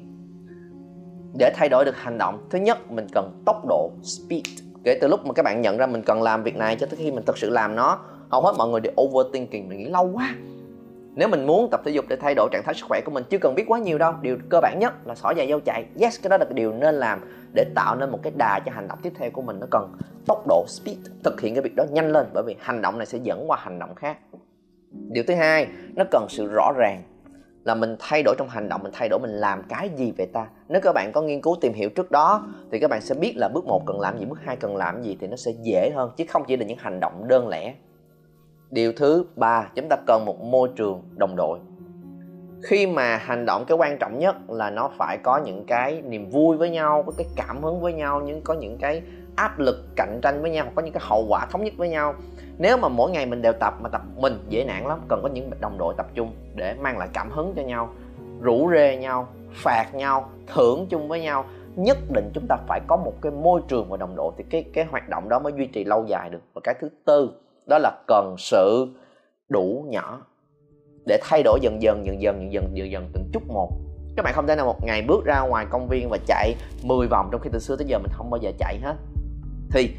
Để 1.40 1.52
thay 1.56 1.70
đổi 1.70 1.86
được 1.86 1.98
hành 1.98 2.18
động, 2.18 2.48
thứ 2.50 2.60
nhất, 2.60 2.92
mình 2.92 3.08
cần 3.14 3.44
tốc 3.46 3.66
độ, 3.68 3.92
speed. 4.04 4.44
Kể 4.84 4.98
từ 5.02 5.08
lúc 5.08 5.26
mà 5.26 5.34
các 5.34 5.44
bạn 5.44 5.62
nhận 5.62 5.78
ra 5.78 5.88
mình 5.88 6.02
cần 6.02 6.22
làm 6.22 6.44
việc 6.44 6.56
này 6.56 6.76
cho 6.76 6.88
tới 6.88 6.98
khi 6.98 7.12
mình 7.12 7.26
thực 7.26 7.38
sự 7.38 7.50
làm 7.50 7.76
nó, 7.76 8.00
hầu 8.30 8.42
hết 8.42 8.54
mọi 8.58 8.70
người 8.70 8.82
đều 8.82 8.94
overthinking, 9.02 9.70
mình 9.70 9.78
nghĩ 9.78 9.86
lâu 9.86 10.12
quá 10.14 10.36
nếu 11.16 11.28
mình 11.28 11.46
muốn 11.46 11.70
tập 11.70 11.82
thể 11.86 11.92
dục 11.92 12.06
để 12.10 12.16
thay 12.16 12.36
đổi 12.36 12.50
trạng 12.52 12.64
thái 12.66 12.76
sức 12.76 12.86
khỏe 12.90 13.02
của 13.06 13.12
mình, 13.12 13.24
chưa 13.30 13.38
cần 13.38 13.56
biết 13.56 13.64
quá 13.68 13.80
nhiều 13.80 13.98
đâu. 13.98 14.14
Điều 14.22 14.38
cơ 14.50 14.60
bản 14.62 14.80
nhất 14.80 14.94
là 15.08 15.16
xỏ 15.16 15.34
giày 15.38 15.48
dâu 15.50 15.60
chạy. 15.60 15.86
Yes, 16.00 16.22
cái 16.24 16.30
đó 16.30 16.38
là 16.38 16.46
cái 16.46 16.54
điều 16.54 16.74
nên 16.74 16.96
làm 16.96 17.22
để 17.54 17.66
tạo 17.76 17.96
nên 17.96 18.10
một 18.10 18.20
cái 18.24 18.34
đà 18.38 18.60
cho 18.66 18.72
hành 18.72 18.88
động 18.88 19.00
tiếp 19.02 19.14
theo 19.16 19.32
của 19.32 19.42
mình. 19.42 19.60
Nó 19.60 19.68
cần 19.72 19.98
tốc 20.28 20.48
độ, 20.48 20.66
speed, 20.68 20.98
thực 21.24 21.42
hiện 21.42 21.56
cái 21.56 21.62
việc 21.62 21.76
đó 21.76 21.84
nhanh 21.92 22.12
lên, 22.12 22.28
bởi 22.34 22.44
vì 22.48 22.56
hành 22.60 22.82
động 22.82 22.98
này 22.98 23.06
sẽ 23.06 23.18
dẫn 23.24 23.52
qua 23.52 23.58
hành 23.62 23.80
động 23.80 23.96
khác. 23.96 24.18
Điều 24.92 25.24
thứ 25.28 25.36
hai, 25.36 25.68
nó 25.96 26.04
cần 26.12 26.26
sự 26.30 26.48
rõ 26.48 26.72
ràng 26.78 27.04
là 27.64 27.76
mình 27.76 27.96
thay 28.00 28.24
đổi 28.24 28.36
trong 28.38 28.50
hành 28.50 28.70
động, 28.70 28.84
mình 28.84 28.92
thay 28.96 29.10
đổi 29.10 29.20
mình 29.20 29.32
làm 29.32 29.64
cái 29.70 29.90
gì 29.96 30.14
về 30.18 30.26
ta. 30.26 30.48
Nếu 30.68 30.82
các 30.82 30.94
bạn 30.94 31.12
có 31.14 31.22
nghiên 31.22 31.42
cứu 31.42 31.56
tìm 31.62 31.74
hiểu 31.74 31.90
trước 31.90 32.12
đó, 32.12 32.48
thì 32.72 32.80
các 32.80 32.90
bạn 32.90 33.02
sẽ 33.02 33.16
biết 33.16 33.34
là 33.38 33.50
bước 33.54 33.66
một 33.66 33.84
cần 33.86 34.00
làm 34.00 34.20
gì, 34.20 34.26
bước 34.26 34.40
hai 34.44 34.56
cần 34.56 34.76
làm 34.76 35.04
gì 35.04 35.18
thì 35.22 35.28
nó 35.28 35.36
sẽ 35.36 35.52
dễ 35.62 35.92
hơn, 35.96 36.12
chứ 36.18 36.24
không 36.30 36.44
chỉ 36.48 36.58
là 36.58 36.66
những 36.66 36.78
hành 36.78 37.00
động 37.00 37.28
đơn 37.28 37.48
lẻ 37.48 37.76
điều 38.76 38.94
thứ 38.94 39.26
ba, 39.36 39.70
chúng 39.76 39.90
ta 39.90 39.96
cần 40.08 40.26
một 40.26 40.42
môi 40.42 40.70
trường 40.76 41.02
đồng 41.16 41.36
đội. 41.36 41.60
Khi 42.64 42.88
mà 42.88 43.18
hành 43.18 43.46
động 43.46 43.66
cái 43.68 43.78
quan 43.78 43.98
trọng 43.98 44.20
nhất 44.20 44.36
là 44.50 44.70
nó 44.70 44.90
phải 44.98 45.18
có 45.24 45.38
những 45.38 45.66
cái 45.66 46.02
niềm 46.02 46.30
vui 46.30 46.58
với 46.58 46.70
nhau, 46.70 47.04
có 47.06 47.12
cái 47.18 47.28
cảm 47.36 47.64
hứng 47.64 47.82
với 47.82 47.94
nhau 47.94 48.22
nhưng 48.26 48.42
có 48.42 48.54
những 48.54 48.78
cái 48.78 49.02
áp 49.36 49.60
lực 49.60 49.76
cạnh 49.96 50.20
tranh 50.22 50.42
với 50.42 50.52
nhau, 50.52 50.66
có 50.76 50.82
những 50.82 50.94
cái 50.94 51.04
hậu 51.06 51.26
quả 51.30 51.46
thống 51.52 51.64
nhất 51.64 51.74
với 51.78 51.90
nhau. 51.90 52.14
Nếu 52.58 52.78
mà 52.78 52.88
mỗi 52.88 53.12
ngày 53.12 53.26
mình 53.26 53.42
đều 53.42 53.54
tập 53.54 53.74
mà 53.82 53.90
tập 53.90 54.02
mình 54.16 54.40
dễ 54.50 54.64
nản 54.64 54.84
lắm, 54.84 55.00
cần 55.08 55.20
có 55.24 55.30
những 55.30 55.52
đồng 55.60 55.78
đội 55.78 55.94
tập 55.98 56.08
trung 56.14 56.32
để 56.56 56.76
mang 56.82 56.98
lại 56.98 57.08
cảm 57.14 57.32
hứng 57.32 57.54
cho 57.56 57.62
nhau, 57.62 57.90
rủ 58.42 58.70
rê 58.72 58.98
nhau, 58.98 59.28
phạt 59.54 59.86
nhau, 59.94 60.30
thưởng 60.54 60.86
chung 60.90 61.08
với 61.08 61.22
nhau, 61.22 61.46
nhất 61.76 61.98
định 62.14 62.32
chúng 62.34 62.46
ta 62.50 62.58
phải 62.68 62.80
có 62.88 62.98
một 62.98 63.14
cái 63.22 63.32
môi 63.32 63.62
trường 63.68 63.90
và 63.90 63.98
đồng 63.98 64.16
đội 64.16 64.34
thì 64.38 64.44
cái 64.50 64.66
cái 64.74 64.86
hoạt 64.86 65.10
động 65.10 65.30
đó 65.30 65.40
mới 65.40 65.54
duy 65.58 65.66
trì 65.66 65.84
lâu 65.84 66.06
dài 66.08 66.30
được. 66.30 66.42
Và 66.54 66.62
cái 66.64 66.76
thứ 66.82 66.90
tư 67.06 67.32
đó 67.68 67.78
là 67.78 67.92
cần 68.08 68.36
sự 68.38 68.88
đủ 69.50 69.86
nhỏ 69.90 70.22
để 71.08 71.20
thay 71.24 71.44
đổi 71.44 71.60
dần 71.62 71.82
dần 71.82 72.06
dần 72.06 72.22
dần 72.22 72.52
dần 72.54 72.54
dần 72.54 72.78
dần 72.78 72.92
dần 72.92 73.10
từng 73.14 73.30
chút 73.34 73.44
một. 73.48 73.70
Các 74.16 74.24
bạn 74.24 74.34
không 74.34 74.48
thể 74.48 74.56
nào 74.56 74.66
một 74.66 74.86
ngày 74.86 75.02
bước 75.08 75.26
ra 75.26 75.42
ngoài 75.42 75.66
công 75.70 75.88
viên 75.88 76.10
và 76.10 76.18
chạy 76.28 76.56
10 76.84 77.08
vòng 77.08 77.30
trong 77.32 77.42
khi 77.42 77.50
từ 77.54 77.60
xưa 77.60 77.76
tới 77.76 77.88
giờ 77.88 78.00
mình 78.00 78.12
không 78.14 78.30
bao 78.30 78.42
giờ 78.42 78.52
chạy 78.58 78.80
hết. 78.80 78.96
Thì 79.72 79.96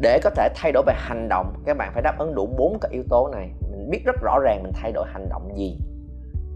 để 0.00 0.20
có 0.22 0.30
thể 0.30 0.48
thay 0.54 0.72
đổi 0.72 0.82
về 0.86 0.92
hành 0.96 1.28
động, 1.28 1.54
các 1.66 1.76
bạn 1.76 1.90
phải 1.92 2.02
đáp 2.02 2.18
ứng 2.18 2.34
đủ 2.34 2.46
bốn 2.58 2.78
cái 2.80 2.90
yếu 2.92 3.02
tố 3.10 3.28
này. 3.32 3.50
Mình 3.70 3.90
biết 3.90 4.02
rất 4.04 4.16
rõ 4.22 4.38
ràng 4.42 4.62
mình 4.62 4.72
thay 4.74 4.92
đổi 4.92 5.06
hành 5.12 5.28
động 5.28 5.50
gì. 5.56 5.78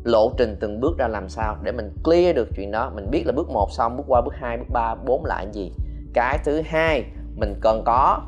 Lộ 0.05 0.31
trình 0.37 0.57
từng 0.61 0.81
bước 0.81 0.99
ra 0.99 1.09
làm 1.09 1.29
sao 1.29 1.57
để 1.63 1.73
mình 1.73 1.91
clear 2.05 2.37
được 2.37 2.49
chuyện 2.57 2.71
đó. 2.71 2.93
Mình 2.95 3.11
biết 3.11 3.27
là 3.27 3.33
bước 3.33 3.49
1 3.51 3.69
xong, 3.71 3.97
bước 3.97 4.05
qua, 4.07 4.21
bước 4.21 4.35
2 4.35 4.59
bước 4.59 4.67
3 4.73 4.95
bốn 4.95 5.25
là 5.25 5.43
gì. 5.53 5.73
Cái 6.15 6.39
thứ 6.45 6.63
hai, 6.65 7.05
mình 7.37 7.55
cần 7.61 7.83
có 7.85 8.23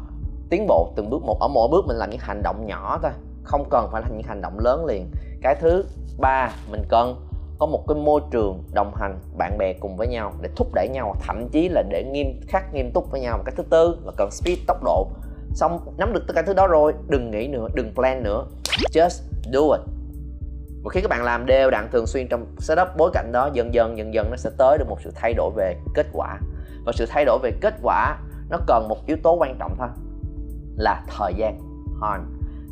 tiến 0.50 0.66
bộ 0.66 0.92
từng 0.96 1.10
bước 1.10 1.22
một. 1.22 1.36
Ở 1.40 1.48
mỗi 1.48 1.68
bước 1.68 1.84
mình 1.86 1.96
làm 1.96 2.10
những 2.10 2.20
hành 2.20 2.42
động 2.42 2.66
nhỏ 2.66 2.98
thôi, 3.02 3.10
không 3.42 3.68
cần 3.70 3.88
phải 3.92 4.02
là 4.02 4.08
những 4.08 4.26
hành 4.26 4.40
động 4.40 4.58
lớn 4.58 4.84
liền. 4.84 5.10
Cái 5.42 5.54
thứ 5.60 5.84
ba 6.18 6.52
mình 6.70 6.82
cần 6.88 7.16
có 7.58 7.66
một 7.66 7.84
cái 7.88 7.96
môi 7.96 8.20
trường 8.30 8.62
đồng 8.72 8.94
hành, 8.94 9.18
bạn 9.38 9.58
bè 9.58 9.72
cùng 9.72 9.96
với 9.96 10.06
nhau 10.06 10.32
để 10.40 10.48
thúc 10.56 10.74
đẩy 10.74 10.88
nhau, 10.88 11.16
thậm 11.26 11.48
chí 11.48 11.68
là 11.68 11.82
để 11.88 12.04
nghiêm 12.04 12.40
khắc, 12.48 12.74
nghiêm 12.74 12.90
túc 12.94 13.10
với 13.10 13.20
nhau. 13.20 13.42
Cái 13.44 13.54
thứ 13.56 13.62
tư 13.70 13.98
là 14.04 14.12
cần 14.16 14.30
speed, 14.30 14.58
tốc 14.66 14.82
độ. 14.84 15.08
Xong, 15.54 15.94
nắm 15.98 16.12
được 16.12 16.24
tất 16.28 16.34
cả 16.36 16.42
thứ 16.42 16.54
đó 16.54 16.66
rồi, 16.66 16.94
đừng 17.08 17.30
nghĩ 17.30 17.48
nữa, 17.48 17.68
đừng 17.74 17.94
plan 17.94 18.22
nữa. 18.22 18.44
Just 18.92 19.22
do 19.52 19.60
it. 19.60 19.80
Và 20.84 20.90
khi 20.90 21.00
các 21.00 21.08
bạn 21.10 21.24
làm 21.24 21.46
đều 21.46 21.70
đặn 21.70 21.88
thường 21.92 22.06
xuyên 22.06 22.28
trong 22.28 22.46
setup 22.58 22.88
bối 22.96 23.10
cảnh 23.14 23.32
đó, 23.32 23.50
dần 23.52 23.74
dần 23.74 23.98
dần 23.98 24.14
dần 24.14 24.30
nó 24.30 24.36
sẽ 24.36 24.50
tới 24.58 24.78
được 24.78 24.88
một 24.88 25.00
sự 25.04 25.12
thay 25.14 25.34
đổi 25.34 25.50
về 25.56 25.76
kết 25.94 26.06
quả. 26.12 26.38
Và 26.84 26.92
sự 26.92 27.06
thay 27.08 27.24
đổi 27.24 27.38
về 27.42 27.52
kết 27.60 27.74
quả 27.82 28.18
nó 28.50 28.58
cần 28.66 28.88
một 28.88 29.06
yếu 29.06 29.16
tố 29.22 29.36
quan 29.40 29.56
trọng 29.58 29.76
thôi 29.78 29.88
là 30.76 31.02
thời 31.08 31.34
gian. 31.34 31.58
Time 32.00 32.24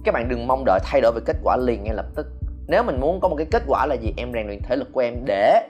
các 0.05 0.15
bạn 0.15 0.29
đừng 0.29 0.47
mong 0.47 0.65
đợi 0.65 0.81
thay 0.85 1.01
đổi 1.01 1.13
về 1.13 1.21
kết 1.27 1.37
quả 1.43 1.57
liền 1.57 1.85
ngay 1.85 1.95
lập 1.95 2.07
tức. 2.15 2.27
Nếu 2.69 2.83
mình 2.83 3.01
muốn 3.01 3.21
có 3.21 3.29
một 3.29 3.37
cái 3.37 3.47
kết 3.51 3.63
quả 3.67 3.87
là 3.87 3.95
gì 3.95 4.15
em 4.17 4.33
rèn 4.33 4.47
luyện 4.47 4.61
thể 4.63 4.77
lực 4.77 4.89
của 4.93 5.01
em 5.01 5.15
để 5.25 5.69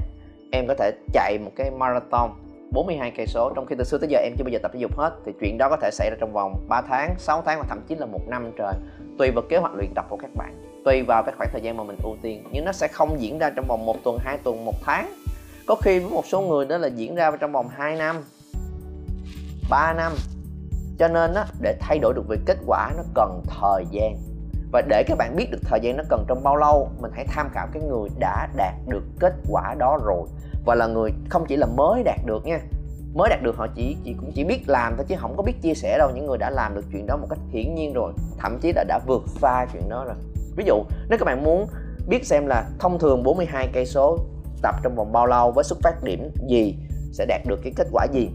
em 0.53 0.67
có 0.69 0.75
thể 0.79 0.93
chạy 1.13 1.39
một 1.39 1.51
cái 1.57 1.71
marathon 1.71 2.31
42 2.73 3.13
cây 3.17 3.27
số. 3.27 3.53
Trong 3.55 3.67
khi 3.67 3.75
từ 3.79 3.85
xưa 3.85 3.99
tới 3.99 4.09
giờ 4.09 4.19
em 4.19 4.33
chưa 4.39 4.45
bao 4.45 4.51
giờ 4.51 4.59
tập 4.63 4.71
thể 4.75 4.81
dục 4.81 4.97
hết 4.97 5.13
thì 5.27 5.33
chuyện 5.41 5.59
đó 5.59 5.69
có 5.69 5.77
thể 5.83 5.91
xảy 5.93 6.11
ra 6.11 6.17
trong 6.21 6.33
vòng 6.33 6.67
3 6.69 6.83
tháng, 6.83 7.15
6 7.19 7.43
tháng 7.47 7.59
và 7.59 7.67
thậm 7.69 7.81
chí 7.89 7.95
là 7.95 8.07
một 8.07 8.29
năm 8.29 8.53
trời. 8.59 8.73
Tùy 9.19 9.31
vào 9.31 9.45
kế 9.49 9.57
hoạch 9.57 9.75
luyện 9.75 9.95
tập 9.95 10.07
của 10.09 10.17
các 10.17 10.31
bạn 10.37 10.65
tùy 10.85 11.03
vào 11.03 11.23
cái 11.23 11.35
khoảng 11.39 11.49
thời 11.53 11.61
gian 11.61 11.77
mà 11.77 11.85
mình 11.85 11.97
ưu 12.03 12.17
tiên. 12.23 12.45
Nhưng 12.53 12.65
nó 12.65 12.73
sẽ 12.73 12.89
không 12.89 13.21
diễn 13.21 13.39
ra 13.39 13.51
trong 13.51 13.65
vòng 13.69 13.87
một 13.87 13.97
tuần, 14.05 14.19
hai 14.21 14.39
tuần, 14.39 14.65
một 14.65 14.75
tháng. 14.85 15.13
Có 15.67 15.75
khi 15.75 15.99
với 15.99 16.11
một 16.11 16.27
số 16.27 16.41
người 16.41 16.67
đó 16.67 16.79
là 16.79 16.89
diễn 16.89 17.15
ra 17.15 17.31
trong 17.41 17.53
vòng 17.53 17.69
2 17.69 17.97
năm 17.97 18.17
3 19.71 19.93
năm 19.93 20.13
cho 20.99 21.09
nên 21.09 21.35
á, 21.35 21.47
để 21.61 21.77
thay 21.81 21.99
đổi 21.99 22.15
được 22.15 22.29
về 22.29 22.37
kết 22.47 22.59
quả 22.67 22.93
nó 22.97 23.03
cần 23.15 23.43
thời 23.61 23.85
gian. 23.91 24.17
Và 24.73 24.83
để 24.89 25.05
các 25.07 25.19
bạn 25.19 25.37
biết 25.37 25.51
được 25.51 25.59
thời 25.65 25.81
gian 25.83 25.97
nó 25.97 26.05
cần 26.09 26.25
trong 26.29 26.43
bao 26.43 26.57
lâu 26.57 26.89
mình 27.01 27.11
hãy 27.15 27.27
tham 27.29 27.49
khảo 27.53 27.67
cái 27.73 27.83
người 27.83 28.09
đã 28.19 28.49
đạt 28.57 28.75
được 28.89 29.03
kết 29.21 29.35
quả 29.49 29.75
đó 29.79 29.99
rồi. 30.05 30.29
Và 30.65 30.75
là 30.75 30.87
người 30.87 31.13
không 31.29 31.47
chỉ 31.49 31.57
là 31.57 31.67
mới 31.67 32.03
đạt 32.03 32.19
được 32.27 32.47
nha 32.47 32.61
mới 33.15 33.29
đạt 33.29 33.43
được 33.43 33.57
họ 33.57 33.67
chỉ 33.75 33.97
chỉ 34.05 34.15
cũng 34.21 34.33
chỉ 34.35 34.45
biết 34.45 34.63
làm 34.67 34.97
thôi 34.97 35.07
chứ 35.09 35.15
không 35.19 35.37
có 35.37 35.43
biết 35.43 35.63
chia 35.63 35.75
sẻ 35.75 35.99
đâu. 35.99 36.11
Những 36.15 36.27
người 36.27 36.39
đã 36.39 36.51
làm 36.51 36.75
được 36.75 36.85
chuyện 36.93 37.07
đó 37.07 37.17
một 37.17 37.27
cách 37.31 37.39
hiển 37.51 37.75
nhiên 37.75 37.93
rồi 37.93 38.13
thậm 38.39 38.59
chí 38.61 38.73
là 38.73 38.85
đã 38.85 39.01
vượt 39.07 39.23
xa 39.41 39.67
chuyện 39.73 39.89
đó 39.89 40.05
rồi. 40.05 40.15
Ví 40.57 40.65
dụ 40.67 40.75
nếu 41.09 41.19
các 41.19 41.25
bạn 41.25 41.45
muốn 41.45 41.67
biết 42.09 42.27
xem 42.27 42.47
là 42.47 42.65
thông 42.79 42.99
thường 42.99 43.23
42 43.23 43.69
cây 43.73 43.87
số 43.87 44.19
tập 44.63 44.75
trong 44.83 44.97
vòng 44.97 45.13
bao 45.13 45.27
lâu 45.27 45.51
với 45.51 45.65
xuất 45.65 45.79
phát 45.83 46.03
điểm 46.03 46.31
gì 46.49 46.77
sẽ 47.13 47.27
đạt 47.27 47.41
được 47.47 47.61
cái 47.63 47.73
kết 47.77 47.87
quả 47.93 48.07
gì 48.13 48.31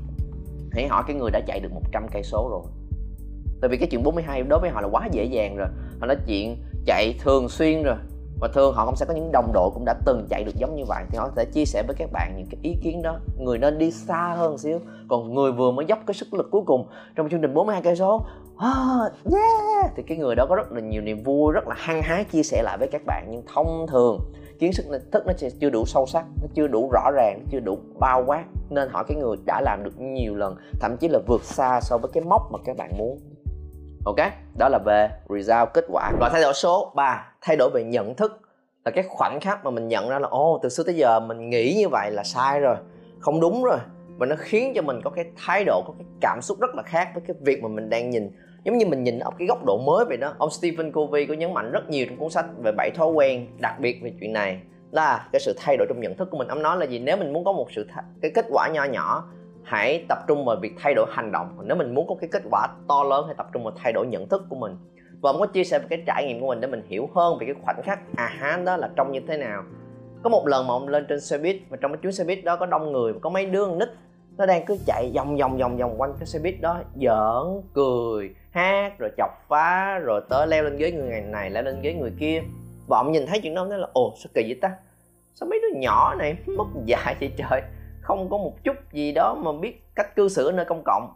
hãy 0.72 0.88
hỏi 0.88 1.04
cái 1.08 1.16
người 1.16 1.32
đã 1.32 1.42
chạy 1.48 1.60
được 1.60 1.72
100 1.72 2.08
cây 2.12 2.24
số 2.24 2.48
rồi. 2.52 2.62
Tại 3.62 3.70
vì 3.70 3.78
cái 3.78 3.88
chuyện 3.92 4.04
42 4.04 4.44
đối 4.44 4.60
với 4.60 4.70
họ 4.70 4.82
là 4.82 4.88
quá 4.92 5.08
dễ 5.12 5.24
dàng 5.24 5.56
rồi. 5.58 5.68
Họ 6.00 6.08
nói 6.08 6.18
chuyện 6.28 6.58
chạy 6.86 7.14
thường 7.24 7.50
xuyên 7.50 7.84
rồi, 7.84 7.96
và 8.40 8.48
thường 8.54 8.74
họ 8.76 8.86
cũng 8.86 8.96
sẽ 8.96 9.06
có 9.06 9.14
những 9.14 9.32
đồng 9.32 9.52
đội 9.54 9.70
cũng 9.74 9.86
đã 9.86 9.96
từng 10.06 10.28
chạy 10.30 10.44
được 10.44 10.56
giống 10.56 10.76
như 10.76 10.84
vậy. 10.88 11.04
Thì 11.10 11.18
họ 11.18 11.30
sẽ 11.36 11.46
chia 11.46 11.66
sẻ 11.66 11.84
với 11.88 11.96
các 11.96 12.10
bạn 12.12 12.34
những 12.38 12.48
cái 12.52 12.60
ý 12.64 12.76
kiến 12.82 13.02
đó. 13.02 13.20
Người 13.40 13.58
nên 13.58 13.78
đi 13.78 13.92
xa 13.92 14.36
hơn 14.38 14.58
xíu. 14.58 14.80
Còn 15.08 15.34
người 15.34 15.52
vừa 15.52 15.72
mới 15.72 15.86
dốc 15.86 16.00
cái 16.08 16.14
sức 16.14 16.34
lực 16.34 16.48
cuối 16.52 16.62
cùng 16.66 16.88
trong 17.16 17.30
chương 17.30 17.42
trình 17.42 17.54
42 17.54 17.82
cây 17.82 17.96
số 17.96 18.26
à, 18.58 18.74
yeah! 19.32 19.92
Thì 19.96 20.04
cái 20.04 20.18
người 20.18 20.36
đó 20.36 20.46
có 20.50 20.56
rất 20.56 20.72
là 20.72 20.82
nhiều 20.82 21.02
niềm 21.02 21.24
vui, 21.24 21.54
rất 21.54 21.68
là 21.68 21.76
hăng 21.78 22.02
hái 22.02 22.24
chia 22.24 22.44
sẻ 22.44 22.64
lại 22.64 22.78
với 22.78 22.88
các 22.88 23.02
bạn. 23.06 23.28
Nhưng 23.32 23.44
thông 23.54 23.86
thường 23.90 24.20
kiến 24.60 24.72
thức 24.78 25.00
thức 25.12 25.24
nó 25.28 25.34
chưa 25.60 25.70
đủ 25.70 25.86
sâu 25.86 26.06
sắc, 26.06 26.26
nó 26.42 26.48
chưa 26.54 26.68
đủ 26.68 26.90
rõ 26.94 27.12
ràng, 27.14 27.40
nó 27.40 27.46
chưa 27.52 27.60
đủ 27.60 27.78
bao 28.00 28.24
quát. 28.28 28.44
Nên 28.70 28.90
hỏi 28.90 29.04
cái 29.08 29.18
người 29.18 29.38
đã 29.46 29.62
làm 29.62 29.84
được 29.84 30.00
nhiều 30.00 30.36
lần, 30.36 30.56
thậm 30.80 30.98
chí 30.98 31.08
là 31.08 31.20
vượt 31.28 31.44
xa 31.44 31.80
so 31.82 31.98
với 31.98 32.12
cái 32.14 32.24
mốc 32.24 32.52
mà 32.52 32.60
các 32.66 32.78
bạn 32.78 32.92
muốn. 32.98 33.20
Ok, 34.06 34.18
đó 34.58 34.70
là 34.70 34.80
về 34.86 35.10
result 35.30 35.70
kết 35.74 35.86
quả. 35.88 36.12
Và 36.20 36.30
thay 36.30 36.42
đổi 36.42 36.54
số 36.54 36.92
3 36.96 37.34
thay 37.42 37.56
đổi 37.56 37.70
về 37.74 37.84
nhận 37.84 38.16
thức. 38.16 38.42
Là 38.86 38.92
cái 38.92 39.04
khoảnh 39.10 39.40
khắc 39.40 39.66
mà 39.66 39.72
mình 39.72 39.88
nhận 39.88 40.10
ra 40.10 40.20
là 40.20 40.28
ô 40.28 40.60
từ 40.64 40.70
xưa 40.70 40.84
tới 40.84 40.96
giờ 40.96 41.20
mình 41.20 41.50
nghĩ 41.50 41.76
như 41.78 41.90
vậy 41.90 42.12
là 42.12 42.24
sai 42.24 42.60
rồi, 42.60 42.76
không 43.20 43.40
đúng 43.40 43.64
rồi. 43.64 43.78
Và 44.18 44.26
nó 44.26 44.36
khiến 44.40 44.74
cho 44.76 44.82
mình 44.82 45.02
có 45.04 45.10
cái 45.10 45.26
thái 45.46 45.64
độ, 45.64 45.84
có 45.88 45.94
cái 45.98 46.06
cảm 46.22 46.42
xúc 46.42 46.60
rất 46.60 46.76
là 46.76 46.84
khác 46.84 47.10
với 47.14 47.24
cái 47.28 47.36
việc 47.42 47.64
mà 47.64 47.68
mình 47.70 47.90
đang 47.90 48.10
nhìn 48.10 48.32
giống 48.64 48.78
như 48.78 48.86
mình 48.86 49.04
nhìn 49.04 49.20
ở 49.20 49.32
cái 49.40 49.48
góc 49.48 49.66
độ 49.66 49.78
mới 49.78 50.06
vậy 50.06 50.18
đó. 50.18 50.34
Ông 50.38 50.50
Stephen 50.50 50.92
Covey 50.92 51.26
có 51.26 51.34
nhấn 51.34 51.54
mạnh 51.54 51.72
rất 51.72 51.90
nhiều 51.90 52.06
trong 52.10 52.18
cuốn 52.18 52.30
sách 52.30 52.46
về 52.64 52.72
bảy 52.78 52.92
thói 52.96 53.08
quen 53.08 53.48
đặc 53.60 53.80
biệt 53.80 54.00
về 54.04 54.14
chuyện 54.20 54.34
này. 54.34 54.62
Là 54.92 55.28
cái 55.32 55.40
sự 55.40 55.54
thay 55.58 55.78
đổi 55.78 55.88
trong 55.90 56.00
nhận 56.00 56.18
thức 56.18 56.28
của 56.32 56.38
mình. 56.38 56.48
Ông 56.48 56.62
nói 56.62 56.78
là 56.78 56.86
gì? 56.86 57.00
Nếu 57.00 57.18
mình 57.18 57.34
muốn 57.34 57.44
có 57.44 57.52
một 57.52 57.72
sự 57.72 57.88
th- 57.96 58.04
cái 58.22 58.32
kết 58.36 58.46
quả 58.50 58.70
nho 58.74 58.84
nhỏ, 58.84 59.24
hãy 59.64 60.06
tập 60.10 60.18
trung 60.28 60.46
vào 60.46 60.56
việc 60.62 60.74
thay 60.80 60.94
đổi 60.94 61.08
hành 61.10 61.32
động. 61.32 61.58
Nếu 61.66 61.78
mình 61.78 61.94
muốn 61.94 62.08
có 62.08 62.16
cái 62.22 62.30
kết 62.32 62.44
quả 62.52 62.68
to 62.88 63.04
lớn, 63.04 63.24
hãy 63.26 63.36
tập 63.38 63.48
trung 63.54 63.64
vào 63.64 63.74
thay 63.84 63.94
đổi 63.94 64.08
nhận 64.08 64.28
thức 64.28 64.44
của 64.50 64.56
mình. 64.56 64.78
Và 65.22 65.30
ông 65.30 65.40
có 65.40 65.46
chia 65.46 65.64
sẻ 65.64 65.80
về 65.80 65.86
cái 65.90 66.04
trải 66.06 66.26
nghiệm 66.28 66.42
của 66.42 66.48
mình 66.48 66.62
để 66.62 66.68
mình 66.68 66.84
hiểu 66.88 67.10
hơn 67.16 67.38
về 67.40 67.46
cái 67.46 67.56
khoảnh 67.64 67.82
khắc 67.84 68.00
à 68.16 68.30
há, 68.40 68.60
đó 68.66 68.78
là 68.78 68.90
trông 68.96 69.12
như 69.12 69.20
thế 69.28 69.38
nào. 69.38 69.64
Có 70.24 70.30
một 70.30 70.48
lần 70.48 70.68
mà 70.68 70.74
ông 70.74 70.88
lên 70.88 71.06
trên 71.10 71.20
xe 71.20 71.38
buýt 71.38 71.56
và 71.70 71.78
trong 71.82 71.92
cái 71.92 72.00
chuyến 72.02 72.12
xe 72.12 72.24
buýt 72.24 72.44
đó 72.44 72.56
có 72.56 72.66
đông 72.66 72.92
người, 72.92 73.14
có 73.22 73.30
mấy 73.30 73.46
đứa 73.46 73.68
nít 73.68 73.90
nó 74.40 74.46
đang 74.46 74.66
cứ 74.66 74.78
chạy 74.86 75.12
vòng 75.16 75.38
vòng 75.38 75.58
vòng 75.58 75.78
vòng 75.78 76.02
quanh 76.02 76.14
cái 76.20 76.28
xe 76.28 76.40
buýt 76.40 76.62
đó, 76.62 76.82
giỡn, 76.96 77.62
cười, 77.74 78.36
hát, 78.52 79.00
rồi 79.00 79.10
chọc 79.18 79.30
phá, 79.48 80.00
rồi 80.00 80.22
tới 80.30 80.48
leo 80.48 80.64
lên 80.64 80.78
ghế 80.78 80.92
người 80.92 81.22
này 81.22 81.50
leo 81.50 81.64
lên 81.64 81.82
ghế 81.82 81.94
người 81.94 82.12
kia. 82.20 82.42
Và 82.88 82.98
ông 82.98 83.12
nhìn 83.12 83.28
thấy 83.28 83.40
chuyện 83.40 83.56
đó 83.56 83.66
nói 83.66 83.80
là, 83.80 83.88
ồ, 83.94 84.14
sao 84.18 84.32
kỳ 84.34 84.44
vậy 84.44 84.58
ta? 84.62 84.72
Sao 85.36 85.50
mấy 85.50 85.60
đứa 85.62 85.80
nhỏ 85.80 86.16
này 86.16 86.38
mất 86.46 86.66
dạy 86.86 87.16
vậy 87.20 87.32
trời? 87.38 87.62
Không 88.02 88.30
có 88.30 88.38
một 88.38 88.64
chút 88.64 88.76
gì 88.92 89.12
đó 89.12 89.36
mà 89.36 89.52
biết 89.62 89.84
cách 89.96 90.16
cư 90.16 90.30
xử 90.30 90.46
ở 90.46 90.52
nơi 90.52 90.66
công 90.66 90.82
cộng. 90.86 91.14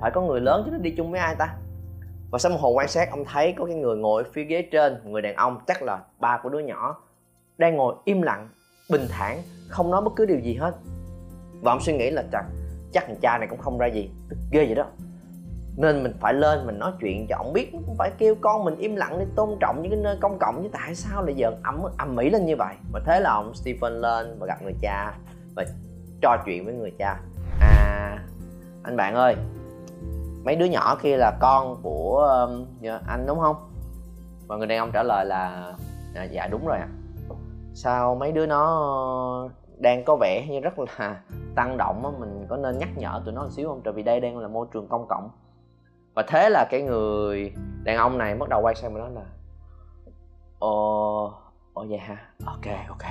Phải 0.00 0.10
có 0.10 0.20
người 0.20 0.40
lớn 0.40 0.62
chứ 0.64 0.70
nó 0.70 0.78
đi 0.78 0.90
chung 0.96 1.10
với 1.10 1.20
ai 1.20 1.34
ta? 1.34 1.56
Và 2.30 2.38
sau 2.38 2.52
một 2.52 2.58
hồi 2.60 2.72
quan 2.72 2.88
sát, 2.88 3.10
ông 3.10 3.24
thấy 3.24 3.54
có 3.56 3.64
cái 3.64 3.74
người 3.74 3.96
ngồi 3.96 4.24
phía 4.32 4.44
ghế 4.44 4.62
trên, 4.62 5.00
người 5.04 5.22
đàn 5.22 5.34
ông, 5.34 5.60
chắc 5.66 5.82
là 5.82 6.00
ba 6.20 6.40
của 6.42 6.48
đứa 6.48 6.58
nhỏ, 6.58 6.96
đang 7.58 7.76
ngồi 7.76 7.94
im 8.04 8.22
lặng, 8.22 8.48
bình 8.90 9.06
thản, 9.08 9.42
không 9.68 9.90
nói 9.90 10.02
bất 10.02 10.12
cứ 10.16 10.26
điều 10.26 10.38
gì 10.38 10.54
hết. 10.54 10.74
Và 11.62 11.72
ông 11.72 11.80
suy 11.80 11.96
nghĩ 11.96 12.10
là 12.10 12.24
chặt 12.32 12.44
chắc 12.96 13.06
thằng 13.06 13.16
cha 13.20 13.38
này 13.38 13.48
cũng 13.48 13.58
không 13.58 13.78
ra 13.78 13.86
gì. 13.86 14.10
Tức 14.28 14.36
ghê 14.50 14.66
vậy 14.66 14.74
đó. 14.74 14.84
Nên 15.76 16.02
mình 16.02 16.12
phải 16.20 16.34
lên 16.34 16.66
mình 16.66 16.78
nói 16.78 16.92
chuyện 17.00 17.26
cho 17.28 17.36
ông 17.36 17.52
biết. 17.52 17.72
Phải 17.98 18.10
kêu 18.18 18.34
con 18.40 18.64
mình 18.64 18.76
im 18.76 18.96
lặng 18.96 19.18
để 19.18 19.26
tôn 19.34 19.56
trọng 19.60 19.82
những 19.82 19.90
cái 19.92 20.00
nơi 20.00 20.16
công 20.20 20.38
cộng 20.38 20.62
chứ 20.62 20.68
tại 20.72 20.94
sao 20.94 21.22
lại 21.22 21.34
giờ 21.34 21.52
ẩm 21.62 21.82
ẩm 21.98 22.16
mỹ 22.16 22.30
lên 22.30 22.46
như 22.46 22.56
vậy? 22.56 22.74
Và 22.92 23.00
thế 23.04 23.20
là 23.20 23.30
ông 23.30 23.54
Stephen 23.54 23.92
lên 23.92 24.36
và 24.38 24.46
gặp 24.46 24.62
người 24.62 24.74
cha 24.80 25.18
và 25.56 25.64
trò 26.22 26.36
chuyện 26.46 26.64
với 26.64 26.74
người 26.74 26.92
cha. 26.98 27.20
À 27.60 28.18
anh 28.82 28.96
bạn 28.96 29.14
ơi 29.14 29.36
mấy 30.44 30.56
đứa 30.56 30.64
nhỏ 30.64 30.98
kia 31.02 31.16
là 31.16 31.32
con 31.40 31.76
của 31.82 32.46
um, 32.48 32.66
dạ, 32.80 33.00
anh 33.06 33.26
đúng 33.26 33.40
không? 33.40 33.56
Và 34.46 34.56
người 34.56 34.66
đàn 34.66 34.78
ông 34.78 34.90
trả 34.92 35.02
lời 35.02 35.24
là 35.24 35.72
à, 36.14 36.24
dạ 36.24 36.48
đúng 36.50 36.66
rồi 36.66 36.78
ạ. 36.78 36.88
À. 37.30 37.34
sao 37.74 38.14
mấy 38.14 38.32
đứa 38.32 38.46
nó 38.46 39.48
đang 39.78 40.04
có 40.04 40.16
vẻ 40.16 40.46
như 40.50 40.60
rất 40.60 40.78
là 40.78 41.22
tăng 41.54 41.76
động 41.76 42.04
á 42.04 42.10
mình 42.18 42.46
có 42.48 42.56
nên 42.56 42.78
nhắc 42.78 42.88
nhở 42.96 43.22
tụi 43.24 43.34
nó 43.34 43.42
một 43.42 43.50
xíu 43.50 43.68
không? 43.68 43.80
Tại 43.84 43.92
vì 43.92 44.02
đây 44.02 44.20
đang 44.20 44.38
là 44.38 44.48
môi 44.48 44.66
trường 44.72 44.88
công 44.88 45.06
cộng. 45.08 45.30
Và 46.14 46.22
thế 46.28 46.48
là 46.50 46.66
cái 46.70 46.82
người 46.82 47.52
đàn 47.84 47.96
ông 47.96 48.18
này 48.18 48.34
bắt 48.34 48.48
đầu 48.48 48.60
quay 48.62 48.74
sang 48.74 48.94
mình 48.94 49.02
nói 49.02 49.10
là 49.10 49.22
ồ 50.58 51.32
ồ 51.74 51.86
vậy 51.88 51.98
hả? 51.98 52.30
Ok 52.46 52.88
ok. 52.88 53.02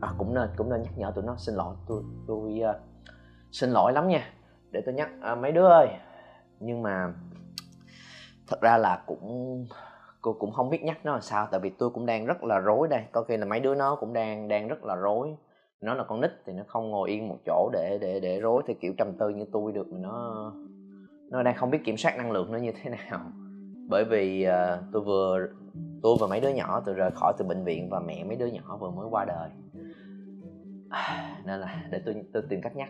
À, 0.00 0.08
cũng 0.18 0.34
nên 0.34 0.48
cũng 0.56 0.70
nên 0.70 0.82
nhắc 0.82 0.98
nhở 0.98 1.12
tụi 1.14 1.24
nó 1.24 1.36
xin 1.36 1.54
lỗi 1.54 1.74
tôi 1.88 2.02
tôi 2.26 2.58
uh, 2.58 2.64
ờ, 2.64 2.80
xin 3.52 3.70
lỗi 3.70 3.92
lắm 3.92 4.08
nha 4.08 4.32
để 4.70 4.82
tôi 4.86 4.94
nhắc 4.94 5.10
à, 5.22 5.34
mấy 5.34 5.52
đứa 5.52 5.68
ơi. 5.68 5.88
Nhưng 6.60 6.82
mà 6.82 7.12
thật 8.46 8.60
ra 8.60 8.78
là 8.78 9.02
cũng 9.06 9.66
cô 10.20 10.32
cũng 10.32 10.52
không 10.52 10.70
biết 10.70 10.82
nhắc 10.82 10.98
nó 11.04 11.14
là 11.14 11.20
sao 11.20 11.48
tại 11.50 11.60
vì 11.60 11.70
tôi 11.70 11.90
cũng 11.90 12.06
đang 12.06 12.26
rất 12.26 12.44
là 12.44 12.58
rối 12.58 12.88
đây. 12.88 13.04
Có 13.12 13.22
khi 13.22 13.36
là 13.36 13.44
mấy 13.44 13.60
đứa 13.60 13.74
nó 13.74 13.96
cũng 13.96 14.12
đang 14.12 14.48
đang 14.48 14.68
rất 14.68 14.84
là 14.84 14.94
rối 14.94 15.36
nó 15.84 15.94
là 15.94 16.04
con 16.04 16.20
nít 16.20 16.30
thì 16.46 16.52
nó 16.52 16.62
không 16.66 16.90
ngồi 16.90 17.10
yên 17.10 17.28
một 17.28 17.38
chỗ 17.46 17.70
để 17.72 17.98
để 18.00 18.20
để 18.20 18.40
rối 18.40 18.62
thì 18.66 18.74
kiểu 18.74 18.94
trầm 18.98 19.12
tư 19.18 19.28
như 19.28 19.44
tôi 19.52 19.72
được. 19.72 19.92
Nó 19.92 20.52
nó 21.30 21.42
đang 21.42 21.54
không 21.56 21.70
biết 21.70 21.84
kiểm 21.84 21.96
soát 21.96 22.16
năng 22.16 22.32
lượng 22.32 22.52
nó 22.52 22.58
như 22.58 22.72
thế 22.82 22.90
nào. 22.90 23.20
Bởi 23.88 24.04
vì 24.04 24.46
uh, 24.48 24.84
tôi 24.92 25.02
vừa 25.02 25.46
tôi 26.02 26.16
và 26.20 26.26
mấy 26.26 26.40
đứa 26.40 26.48
nhỏ 26.48 26.82
từ 26.86 26.94
rời 26.94 27.10
khỏi 27.10 27.32
từ 27.38 27.44
bệnh 27.44 27.64
viện 27.64 27.90
và 27.90 28.00
mẹ 28.00 28.24
mấy 28.24 28.36
đứa 28.36 28.46
nhỏ 28.46 28.76
vừa 28.80 28.90
mới 28.90 29.06
qua 29.10 29.24
đời. 29.24 29.48
Nên 31.44 31.60
là 31.60 31.84
để 31.90 32.00
tôi 32.06 32.14
tôi 32.32 32.42
tìm 32.48 32.60
cách 32.62 32.76
nhắc. 32.76 32.88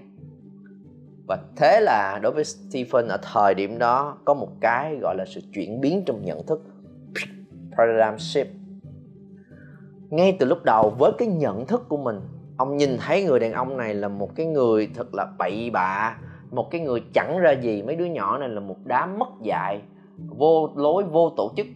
Và 1.28 1.38
thế 1.56 1.80
là 1.80 2.18
đối 2.22 2.32
với 2.32 2.44
Stephen 2.44 3.08
ở 3.08 3.18
thời 3.22 3.54
điểm 3.54 3.78
đó 3.78 4.18
có 4.24 4.34
một 4.34 4.48
cái 4.60 4.98
gọi 5.02 5.16
là 5.18 5.24
sự 5.26 5.40
chuyển 5.54 5.80
biến 5.80 6.02
trong 6.06 6.24
nhận 6.24 6.46
thức. 6.46 6.62
Paradigm 7.76 8.16
shift. 8.16 8.46
Ngay 10.10 10.36
từ 10.40 10.46
lúc 10.46 10.58
đầu 10.64 10.94
với 10.98 11.12
cái 11.18 11.28
nhận 11.28 11.66
thức 11.66 11.84
của 11.88 11.96
mình 11.96 12.20
ông 12.56 12.76
nhìn 12.76 12.96
thấy 12.98 13.24
người 13.24 13.40
đàn 13.40 13.52
ông 13.52 13.76
này 13.76 13.94
là 13.94 14.08
một 14.08 14.30
cái 14.34 14.46
người 14.46 14.90
thật 14.94 15.14
là 15.14 15.26
bậy 15.38 15.70
bạ, 15.70 16.16
một 16.50 16.70
cái 16.70 16.80
người 16.80 17.02
chẳng 17.12 17.38
ra 17.38 17.52
gì, 17.52 17.82
mấy 17.82 17.96
đứa 17.96 18.04
nhỏ 18.04 18.38
này 18.38 18.48
là 18.48 18.60
một 18.60 18.76
đám 18.84 19.18
mất 19.18 19.28
dạy, 19.42 19.80
vô 20.28 20.70
lối, 20.76 21.02
vô 21.02 21.32
tổ 21.36 21.52
chức. 21.56 21.66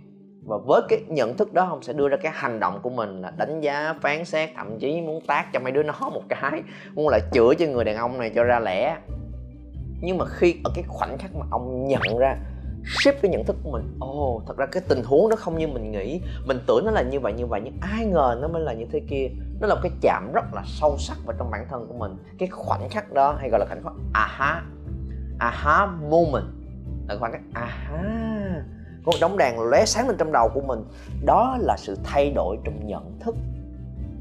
Và 0.47 0.57
với 0.67 0.83
cái 0.89 0.99
nhận 1.09 1.37
thức 1.37 1.53
đó, 1.53 1.67
ông 1.71 1.83
sẽ 1.83 1.93
đưa 1.93 2.09
ra 2.09 2.17
cái 2.17 2.33
hành 2.35 2.61
động 2.61 2.79
của 2.83 2.91
mình 2.91 3.21
là 3.21 3.31
đánh 3.31 3.61
giá, 3.61 3.95
phán 4.01 4.25
xét, 4.25 4.51
thậm 4.57 4.79
chí 4.79 5.01
muốn 5.01 5.21
tác 5.27 5.53
cho 5.53 5.61
mấy 5.61 5.73
đứa 5.73 5.83
nó 5.83 5.95
một 6.15 6.23
cái, 6.29 6.63
muốn 6.95 7.09
lại 7.09 7.21
chữa 7.33 7.55
cho 7.55 7.67
người 7.67 7.85
đàn 7.85 7.97
ông 7.97 8.19
này 8.19 8.31
cho 8.35 8.45
ra 8.45 8.61
lẽ. 8.61 8.97
Nhưng 10.01 10.19
mà 10.19 10.25
khi 10.29 10.55
ở 10.65 10.71
cái 10.75 10.85
khoảnh 10.89 11.19
khắc 11.19 11.35
mà 11.37 11.47
ông 11.51 11.89
nhận 11.89 12.19
ra 12.19 12.37
shift 12.85 13.13
cái 13.23 13.31
nhận 13.31 13.45
thức 13.45 13.57
của 13.63 13.71
mình. 13.71 13.97
Ồ 14.01 14.35
oh, 14.35 14.43
thật 14.47 14.57
ra 14.57 14.67
cái 14.67 14.83
tình 14.89 15.03
huống 15.05 15.29
nó 15.29 15.37
không 15.37 15.59
như 15.59 15.69
mình 15.69 15.93
nghĩ. 15.93 16.21
Mình 16.47 16.59
tưởng 16.67 16.85
nó 16.85 16.91
là 16.91 17.03
như 17.03 17.21
vậy 17.21 17.33
như 17.33 17.47
vậy 17.47 17.61
nhưng 17.65 17.77
ai 17.81 18.07
ngờ 18.07 18.39
nó 18.41 18.49
mới 18.49 18.63
là 18.63 18.73
như 18.73 18.85
thế 18.93 19.01
kia. 19.09 19.29
Nó 19.61 19.67
là 19.67 19.75
một 19.75 19.81
cái 19.83 19.93
chạm 20.01 20.33
rất 20.33 20.45
là 20.55 20.63
sâu 20.67 20.97
sắc 20.99 21.17
vào 21.27 21.37
trong 21.39 21.51
bản 21.51 21.67
thân 21.71 21.87
của 21.89 21.95
mình. 21.95 22.17
Cái 22.39 22.49
khoảnh 22.49 22.89
khắc 22.89 23.13
đó 23.13 23.37
hay 23.41 23.51
gọi 23.51 23.61
là 23.61 23.67
khoảnh 23.67 23.83
khắc 23.85 23.93
aha 24.13 24.63
aha 25.39 25.87
moment. 25.87 26.45
Là 27.09 27.17
khoảnh 27.21 27.33
khắc 27.33 27.43
aha. 27.55 28.03
Có 29.05 29.13
một 29.13 29.19
đống 29.21 29.39
đèn 29.39 29.61
lóe 29.61 29.85
sáng 29.85 30.09
lên 30.09 30.17
trong 30.17 30.33
đầu 30.33 30.49
của 30.55 30.61
mình. 30.61 30.85
Đó 31.25 31.57
là 31.61 31.77
sự 31.77 31.99
thay 32.05 32.31
đổi 32.31 32.59
trong 32.65 32.87
nhận 32.87 33.19
thức 33.21 33.35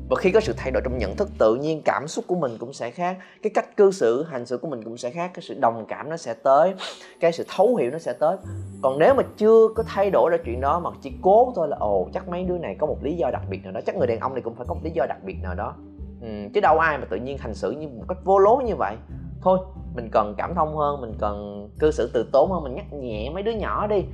và 0.09 0.15
khi 0.15 0.31
có 0.31 0.39
sự 0.39 0.53
thay 0.57 0.71
đổi 0.71 0.81
trong 0.83 0.97
nhận 0.97 1.15
thức 1.15 1.29
tự 1.37 1.55
nhiên 1.55 1.81
cảm 1.85 2.07
xúc 2.07 2.25
của 2.27 2.35
mình 2.35 2.57
cũng 2.59 2.73
sẽ 2.73 2.91
khác 2.91 3.17
cái 3.41 3.51
cách 3.53 3.77
cư 3.77 3.91
xử 3.91 4.23
hành 4.23 4.45
xử 4.45 4.57
của 4.57 4.67
mình 4.67 4.83
cũng 4.83 4.97
sẽ 4.97 5.09
khác 5.09 5.31
cái 5.33 5.43
sự 5.47 5.55
đồng 5.59 5.85
cảm 5.87 6.09
nó 6.09 6.17
sẽ 6.17 6.33
tới 6.33 6.73
cái 7.19 7.31
sự 7.31 7.45
thấu 7.55 7.75
hiểu 7.75 7.91
nó 7.91 7.99
sẽ 7.99 8.13
tới. 8.13 8.37
Còn 8.81 8.99
nếu 8.99 9.13
mà 9.13 9.23
chưa 9.37 9.67
có 9.75 9.83
thay 9.87 10.09
đổi 10.09 10.29
ra 10.31 10.37
chuyện 10.45 10.61
đó 10.61 10.79
mà 10.79 10.89
chỉ 11.01 11.13
cố 11.21 11.53
thôi 11.55 11.67
là 11.67 11.77
ồ 11.79 12.07
chắc 12.13 12.29
mấy 12.29 12.43
đứa 12.43 12.57
này 12.57 12.75
có 12.79 12.87
một 12.87 12.97
lý 13.01 13.13
do 13.13 13.31
đặc 13.31 13.41
biệt 13.49 13.63
nào 13.63 13.73
đó 13.73 13.81
chắc 13.85 13.95
người 13.95 14.07
đàn 14.07 14.19
ông 14.19 14.33
này 14.33 14.41
cũng 14.41 14.55
phải 14.55 14.65
có 14.67 14.73
một 14.73 14.81
lý 14.83 14.91
do 14.91 15.05
đặc 15.09 15.17
biệt 15.23 15.37
nào 15.43 15.55
đó. 15.55 15.75
Ừ, 16.21 16.27
chứ 16.53 16.61
đâu 16.61 16.79
ai 16.79 16.97
mà 16.97 17.05
tự 17.09 17.17
nhiên 17.17 17.37
hành 17.37 17.53
xử 17.53 17.71
như 17.71 17.87
một 17.87 18.05
cách 18.07 18.17
vô 18.23 18.39
lố 18.39 18.61
như 18.65 18.75
vậy. 18.75 18.95
Thôi 19.41 19.59
mình 19.95 20.09
cần 20.11 20.35
cảm 20.37 20.55
thông 20.55 20.75
hơn 20.77 21.01
mình 21.01 21.13
cần 21.19 21.67
cư 21.79 21.91
xử 21.91 22.09
từ 22.13 22.29
tốn 22.33 22.51
hơn 22.51 22.63
mình 22.63 22.73
nhắc 22.73 22.93
nhẹ 22.93 23.29
mấy 23.29 23.43
đứa 23.43 23.51
nhỏ 23.51 23.87
đi 23.87 24.05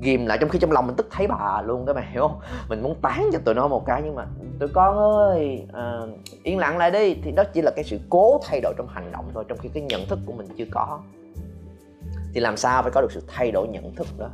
ghim 0.00 0.26
lại 0.26 0.38
trong 0.40 0.50
khi 0.50 0.58
trong 0.58 0.72
lòng 0.72 0.86
mình 0.86 0.96
tức 0.96 1.08
thấy 1.10 1.26
bà 1.26 1.62
luôn 1.62 1.86
các 1.86 1.92
bạn 1.92 2.12
hiểu 2.12 2.28
không? 2.28 2.40
Mình 2.68 2.82
muốn 2.82 2.94
tán 3.02 3.30
cho 3.32 3.38
tụi 3.44 3.54
nó 3.54 3.68
một 3.68 3.86
cái 3.86 4.02
nhưng 4.04 4.14
mà 4.14 4.26
tụi 4.58 4.68
con 4.68 4.98
ơi 4.98 5.66
à, 5.72 6.00
yên 6.42 6.58
lặng 6.58 6.78
lại 6.78 6.90
đi. 6.90 7.14
Thì 7.14 7.32
đó 7.32 7.44
chỉ 7.52 7.62
là 7.62 7.70
cái 7.70 7.84
sự 7.84 8.00
cố 8.10 8.40
thay 8.44 8.60
đổi 8.60 8.74
trong 8.76 8.88
hành 8.88 9.12
động 9.12 9.30
thôi 9.34 9.44
trong 9.48 9.58
khi 9.58 9.68
cái 9.68 9.82
nhận 9.82 10.06
thức 10.08 10.18
của 10.26 10.32
mình 10.32 10.46
chưa 10.56 10.64
có. 10.70 11.00
Thì 12.34 12.40
làm 12.40 12.56
sao 12.56 12.82
phải 12.82 12.92
có 12.94 13.00
được 13.00 13.12
sự 13.12 13.22
thay 13.28 13.50
đổi 13.52 13.68
nhận 13.68 13.94
thức 13.94 14.06
đó? 14.18 14.28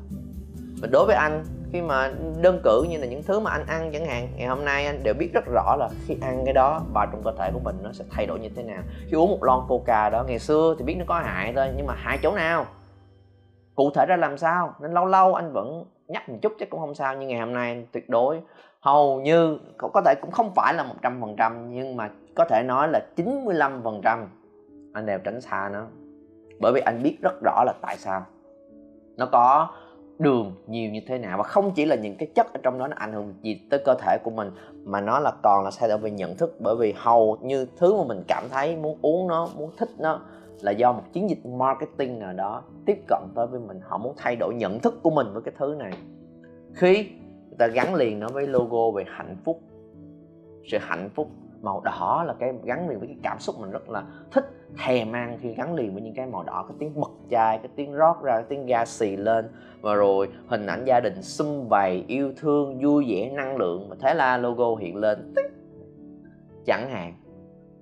Và 0.81 0.89
đối 0.93 1.07
với 1.07 1.17
anh 1.17 1.45
khi 1.73 1.81
mà 1.81 2.13
đơn 2.43 2.61
cử 2.65 2.87
như 2.91 2.99
là 2.99 3.07
những 3.07 3.23
thứ 3.23 3.41
mà 3.41 3.51
anh 3.51 3.67
ăn 3.67 3.91
chẳng 3.93 4.07
hạn 4.07 4.29
ngày 4.37 4.47
hôm 4.47 4.65
nay 4.65 4.87
anh 4.87 5.03
đều 5.03 5.15
biết 5.15 5.33
rất 5.33 5.45
rõ 5.47 5.77
là 5.77 5.89
khi 6.07 6.17
ăn 6.21 6.43
cái 6.45 6.55
đó 6.55 6.83
vào 6.95 7.07
trong 7.13 7.23
cơ 7.25 7.33
thể 7.39 7.51
của 7.55 7.61
mình 7.61 7.77
nó 7.83 7.93
sẽ 7.93 8.05
thay 8.11 8.27
đổi 8.27 8.39
như 8.41 8.49
thế 8.57 8.63
nào. 8.63 8.83
Khi 9.07 9.17
uống 9.17 9.31
một 9.31 9.45
lon 9.45 9.61
coca 9.69 10.11
đó 10.11 10.25
ngày 10.25 10.39
xưa 10.39 10.75
thì 10.79 10.85
biết 10.85 10.95
nó 10.95 11.05
có 11.09 11.19
hại 11.19 11.53
thôi 11.57 11.69
nhưng 11.77 11.87
mà 11.87 11.95
hại 11.95 12.19
chỗ 12.23 12.35
nào? 12.35 12.67
Cụ 13.81 13.91
thể 13.91 14.07
ra 14.07 14.17
làm 14.17 14.39
sao? 14.39 14.75
Nên 14.81 14.93
lâu 14.93 15.07
lâu 15.07 15.35
anh 15.35 15.53
vẫn 15.53 15.85
nhắc 16.09 16.29
một 16.29 16.37
chút 16.43 16.53
chứ 16.59 16.67
cũng 16.71 16.81
không 16.81 16.95
sao, 16.95 17.17
nhưng 17.17 17.29
ngày 17.29 17.41
hôm 17.41 17.53
nay 17.53 17.87
tuyệt 17.93 18.11
đối. 18.11 18.41
Hầu 18.81 19.21
như 19.21 19.59
có 19.79 20.03
thể 20.05 20.15
cũng 20.21 20.31
không 20.31 20.53
phải 20.55 20.75
là 20.75 20.83
một 20.83 20.95
trăm 21.03 21.21
phần 21.21 21.35
trăm, 21.37 21.75
nhưng 21.75 21.97
mà 21.97 22.11
có 22.35 22.45
thể 22.45 22.63
nói 22.63 22.89
là 22.89 23.01
95 23.17 23.81
phần 23.85 24.01
trăm 24.05 24.29
anh 24.93 25.07
đều 25.07 25.19
tránh 25.19 25.41
xa 25.41 25.71
nó. 25.73 25.87
Bởi 26.61 26.73
vì 26.73 26.81
anh 26.81 27.03
biết 27.03 27.17
rất 27.23 27.43
rõ 27.43 27.65
là 27.67 27.73
tại 27.83 27.97
sao. 27.97 28.25
Nó 29.17 29.27
có 29.27 29.69
đường 30.19 30.55
nhiều 30.67 30.91
như 30.91 31.01
thế 31.07 31.19
nào, 31.19 31.39
và 31.39 31.45
không 31.45 31.73
chỉ 31.75 31.85
là 31.85 31.97
những 31.97 32.17
cái 32.17 32.29
chất 32.35 32.53
ở 32.53 32.61
trong 32.63 32.79
đó 32.79 32.89
nó 32.89 32.97
ảnh 32.99 33.13
hưởng 33.13 33.35
gì 33.43 33.61
tới 33.71 33.83
cơ 33.85 33.95
thể 33.95 34.19
của 34.25 34.31
mình, 34.31 34.51
mà 34.85 35.01
nó 35.01 35.19
là 35.19 35.33
còn 35.43 35.65
là 35.65 35.71
sai 35.71 35.89
đổi 35.89 35.99
về 35.99 36.11
nhận 36.11 36.37
thức. 36.37 36.57
Bởi 36.61 36.77
vì 36.77 36.95
hầu 36.97 37.39
như 37.43 37.67
thứ 37.77 37.97
mà 37.97 38.05
mình 38.09 38.23
cảm 38.29 38.45
thấy 38.51 38.77
muốn 38.77 38.99
uống 39.03 39.29
nó, 39.29 39.49
muốn 39.57 39.71
thích 39.77 39.91
nó 39.99 40.21
là 40.63 40.73
do 40.73 40.93
một 40.93 41.03
chiến 41.13 41.31
dịch 41.31 41.47
marketing 41.47 42.19
nào 42.19 42.33
đó 42.33 42.63
tiếp 42.87 42.99
cận 43.09 43.23
tới 43.35 43.47
với 43.47 43.61
mình. 43.61 43.81
Họ 43.83 43.99
muốn 43.99 44.15
thay 44.17 44.37
đổi 44.37 44.55
nhận 44.55 44.81
thức 44.81 44.99
của 45.03 45.11
mình 45.11 45.27
với 45.33 45.43
cái 45.43 45.55
thứ 45.59 45.75
này. 45.79 45.93
Khi 46.75 47.11
người 47.49 47.57
ta 47.59 47.67
gắn 47.67 47.95
liền 47.95 48.21
nó 48.21 48.29
với 48.29 48.47
logo 48.47 48.91
về 48.91 49.05
hạnh 49.09 49.37
phúc, 49.45 49.61
sự 50.65 50.79
hạnh 50.81 51.11
phúc 51.15 51.29
màu 51.63 51.81
đỏ 51.81 52.25
là 52.27 52.35
cái 52.39 52.55
gắn 52.65 52.89
liền 52.89 52.99
với 52.99 53.09
cái 53.09 53.17
cảm 53.23 53.39
xúc 53.39 53.55
mình 53.61 53.71
rất 53.71 53.91
là 53.91 54.05
thích 54.31 54.45
thèm 54.79 55.13
ăn 55.13 55.39
khi 55.43 55.55
gắn 55.55 55.75
liền 55.75 55.93
với 55.93 56.03
những 56.03 56.15
cái 56.15 56.27
màu 56.27 56.43
đỏ, 56.43 56.65
cái 56.69 56.77
tiếng 56.79 57.01
mật 57.01 57.11
chai, 57.31 57.59
cái 57.59 57.69
tiếng 57.77 57.93
rót 57.93 58.23
ra, 58.23 58.35
cái 58.35 58.45
tiếng 58.49 58.67
ga 58.67 58.85
xì 58.85 59.17
lên. 59.17 59.49
Và 59.81 59.95
rồi 59.95 60.29
hình 60.47 60.67
ảnh 60.67 60.85
gia 60.85 61.01
đình 61.01 61.23
sum 61.23 61.69
vầy, 61.69 62.05
yêu 62.09 62.33
thương, 62.37 62.79
vui 62.83 63.05
vẻ, 63.09 63.31
năng 63.31 63.57
lượng. 63.57 63.89
Và 63.89 63.97
thế 64.01 64.15
là 64.15 64.37
logo 64.37 64.75
hiện 64.75 64.97
lên. 64.97 65.35
Chẳng 66.67 66.91
hạn 66.91 67.13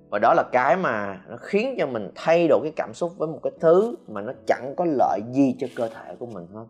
và 0.09 0.19
đó 0.19 0.33
là 0.33 0.43
cái 0.51 0.77
mà 0.77 1.21
nó 1.29 1.37
khiến 1.37 1.75
cho 1.79 1.87
mình 1.87 2.11
thay 2.15 2.47
đổi 2.47 2.59
cái 2.63 2.71
cảm 2.75 2.93
xúc 2.93 3.11
với 3.17 3.27
một 3.27 3.39
cái 3.43 3.53
thứ 3.59 3.95
mà 4.07 4.21
nó 4.21 4.33
chẳng 4.47 4.73
có 4.77 4.85
lợi 4.85 5.21
gì 5.31 5.55
cho 5.59 5.67
cơ 5.75 5.89
thể 5.89 6.15
của 6.19 6.25
mình 6.25 6.47
hết. 6.53 6.65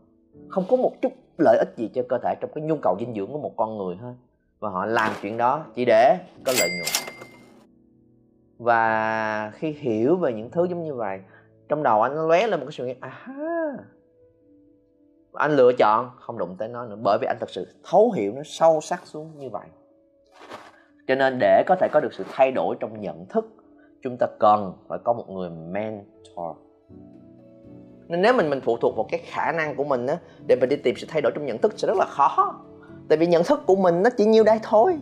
Không 0.50 0.64
có 0.70 0.78
một 0.78 0.92
chút 1.02 1.14
lợi 1.38 1.58
ích 1.58 1.74
gì 1.78 1.90
cho 1.94 2.02
cơ 2.10 2.18
thể 2.24 2.36
trong 2.42 2.52
cái 2.56 2.64
nhu 2.64 2.76
cầu 2.82 2.98
dinh 3.00 3.14
dưỡng 3.14 3.32
của 3.32 3.40
một 3.40 3.54
con 3.58 3.78
người 3.78 3.96
hết. 3.96 4.14
Và 4.60 4.70
họ 4.70 4.86
làm 4.86 5.14
chuyện 5.22 5.38
đó 5.38 5.66
chỉ 5.76 5.86
để 5.86 6.18
có 6.46 6.54
lợi 6.60 6.70
nhuận. 6.70 7.16
Và 8.58 9.52
khi 9.56 9.72
hiểu 9.72 10.16
về 10.16 10.34
những 10.34 10.52
thứ 10.52 10.66
giống 10.66 10.84
như 10.84 10.94
vậy, 10.94 11.20
trong 11.70 11.84
đầu 11.84 12.02
anh 12.02 12.16
nó 12.16 12.28
lóe 12.28 12.48
lên 12.48 12.60
một 12.60 12.66
cái 12.66 12.72
suy 12.72 12.86
nghĩ 12.86 12.96
à 13.00 13.12
anh 15.34 15.56
lựa 15.56 15.72
chọn. 15.78 16.10
Không 16.20 16.38
đụng 16.38 16.56
tới 16.58 16.68
nó 16.68 16.86
nữa, 16.86 16.98
bởi 17.04 17.18
vì 17.22 17.28
anh 17.28 17.38
thật 17.40 17.50
sự 17.50 17.68
thấu 17.84 18.12
hiểu 18.12 18.34
nó 18.36 18.42
sâu 18.46 18.82
sắc 18.82 19.02
xuống 19.06 19.32
như 19.38 19.50
vậy 19.50 19.68
cho 21.10 21.16
nên 21.16 21.40
để 21.40 21.64
có 21.68 21.76
thể 21.76 21.88
có 21.92 22.00
được 22.00 22.14
sự 22.14 22.24
thay 22.32 22.52
đổi 22.52 22.76
trong 22.80 23.02
nhận 23.02 23.26
thức 23.26 23.50
chúng 24.04 24.18
ta 24.18 24.28
cần 24.40 24.74
phải 24.88 25.00
có 25.04 25.14
một 25.14 25.30
người 25.30 25.50
mentor. 25.50 26.58
Nên 28.08 28.22
nếu 28.22 28.34
mình 28.34 28.50
mình 28.50 28.62
phụ 28.62 28.78
thuộc 28.78 28.96
vào 28.96 29.06
cái 29.12 29.22
khả 29.26 29.52
năng 29.52 29.76
của 29.76 29.84
mình 29.84 30.08
á 30.08 30.18
để 30.48 30.56
mình 30.56 30.70
đi 30.70 30.76
tìm 30.76 30.96
sự 30.98 31.08
thay 31.10 31.22
đổi 31.22 31.32
trong 31.36 31.46
nhận 31.46 31.58
thức 31.58 31.74
sẽ 31.78 31.88
rất 31.88 31.98
là 31.98 32.06
khó. 32.06 32.56
Tại 33.10 33.18
vì 33.18 33.28
nhận 33.28 33.44
thức 33.44 33.62
của 33.66 33.76
mình 33.76 34.04
nó 34.04 34.10
chỉ 34.10 34.26
nhiêu 34.26 34.44
đây 34.44 34.60
thôi. 34.64 35.00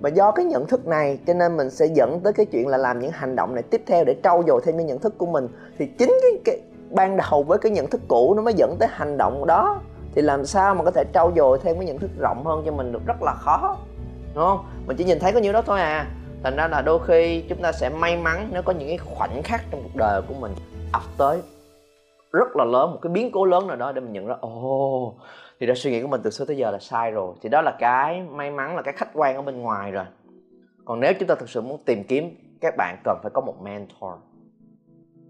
Và 0.00 0.08
do 0.08 0.30
cái 0.30 0.44
nhận 0.44 0.66
thức 0.66 0.86
này 0.86 1.18
cho 1.26 1.34
nên 1.34 1.56
mình 1.56 1.70
sẽ 1.70 1.86
dẫn 1.86 2.20
tới 2.20 2.32
cái 2.32 2.46
chuyện 2.46 2.68
là 2.68 2.78
làm 2.78 2.98
những 2.98 3.10
hành 3.10 3.36
động 3.36 3.54
này 3.54 3.62
tiếp 3.62 3.82
theo 3.86 4.04
để 4.04 4.16
trau 4.22 4.42
dồi 4.46 4.60
thêm 4.64 4.76
cái 4.76 4.84
nhận 4.84 4.98
thức 4.98 5.18
của 5.18 5.26
mình. 5.26 5.48
Thì 5.78 5.86
chính 5.98 6.18
cái, 6.22 6.40
cái 6.44 6.60
ban 6.90 7.16
đầu 7.16 7.42
với 7.42 7.58
cái 7.58 7.72
nhận 7.72 7.86
thức 7.86 8.00
cũ 8.08 8.34
nó 8.36 8.42
mới 8.42 8.54
dẫn 8.54 8.76
tới 8.78 8.88
hành 8.92 9.16
động 9.18 9.46
đó. 9.46 9.80
Thì 10.14 10.22
làm 10.22 10.44
sao 10.44 10.74
mà 10.74 10.84
có 10.84 10.90
thể 10.90 11.04
trau 11.14 11.32
dồi 11.36 11.58
thêm 11.62 11.76
cái 11.76 11.86
nhận 11.86 11.98
thức 11.98 12.10
rộng 12.18 12.44
hơn 12.44 12.62
cho 12.66 12.72
mình 12.72 12.92
được 12.92 13.06
rất 13.06 13.22
là 13.22 13.34
khó 13.34 13.76
đúng 14.34 14.44
không? 14.44 14.64
Mình 14.86 14.96
chỉ 14.96 15.04
nhìn 15.04 15.18
thấy 15.18 15.32
có 15.32 15.40
nhiêu 15.40 15.52
đó 15.52 15.62
thôi 15.62 15.80
à. 15.80 16.06
Thành 16.42 16.56
ra 16.56 16.68
là 16.68 16.82
đôi 16.82 17.00
khi 17.06 17.44
chúng 17.48 17.62
ta 17.62 17.72
sẽ 17.72 17.88
may 17.88 18.16
mắn 18.16 18.48
nếu 18.52 18.62
có 18.62 18.72
những 18.72 18.88
cái 18.88 18.98
khoảnh 18.98 19.42
khắc 19.42 19.62
trong 19.70 19.82
cuộc 19.82 19.96
đời 19.96 20.22
của 20.28 20.34
mình 20.40 20.52
ập 20.92 21.02
tới 21.18 21.42
rất 22.32 22.56
là 22.56 22.64
lớn 22.64 22.92
một 22.92 22.98
cái 23.02 23.12
biến 23.12 23.30
cố 23.32 23.44
lớn 23.44 23.66
nào 23.66 23.76
đó 23.76 23.92
để 23.92 24.00
mình 24.00 24.12
nhận 24.12 24.26
ra 24.26 24.34
ồ 24.40 24.48
oh, 24.48 25.14
thì 25.60 25.66
ra 25.66 25.74
suy 25.76 25.90
nghĩ 25.90 26.02
của 26.02 26.08
mình 26.08 26.20
từ 26.24 26.30
xưa 26.30 26.44
tới 26.44 26.56
giờ 26.56 26.70
là 26.70 26.78
sai 26.78 27.10
rồi. 27.10 27.34
Thì 27.42 27.48
đó 27.48 27.62
là 27.62 27.76
cái 27.78 28.22
may 28.22 28.50
mắn 28.50 28.76
là 28.76 28.82
cái 28.82 28.94
khách 28.96 29.08
quan 29.14 29.36
ở 29.36 29.42
bên 29.42 29.60
ngoài 29.60 29.90
rồi. 29.90 30.04
Còn 30.84 31.00
nếu 31.00 31.12
chúng 31.18 31.28
ta 31.28 31.34
thực 31.34 31.48
sự 31.48 31.60
muốn 31.60 31.80
tìm 31.86 32.04
kiếm 32.04 32.36
các 32.60 32.74
bạn 32.76 32.98
cần 33.04 33.18
phải 33.22 33.30
có 33.34 33.40
một 33.40 33.54
mentor. 33.62 34.14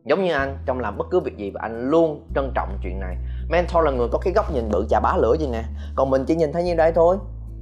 Giống 0.04 0.24
như 0.24 0.32
anh 0.32 0.58
trong 0.66 0.80
làm 0.80 0.98
bất 0.98 1.06
cứ 1.10 1.20
việc 1.20 1.36
gì 1.36 1.50
và 1.50 1.60
anh 1.62 1.90
luôn 1.90 2.26
trân 2.34 2.52
trọng 2.54 2.78
chuyện 2.82 3.00
này. 3.00 3.16
Mentor 3.50 3.84
là 3.84 3.90
người 3.90 4.08
có 4.12 4.18
cái 4.18 4.32
góc 4.32 4.54
nhìn 4.54 4.70
bự 4.72 4.86
chà 4.90 5.00
bá 5.00 5.16
lửa 5.16 5.36
gì 5.40 5.48
nè. 5.52 5.64
Còn 5.96 6.10
mình 6.10 6.24
chỉ 6.24 6.34
nhìn 6.34 6.52
thấy 6.52 6.64
như 6.64 6.74
đây 6.74 6.92
thôi 6.92 7.16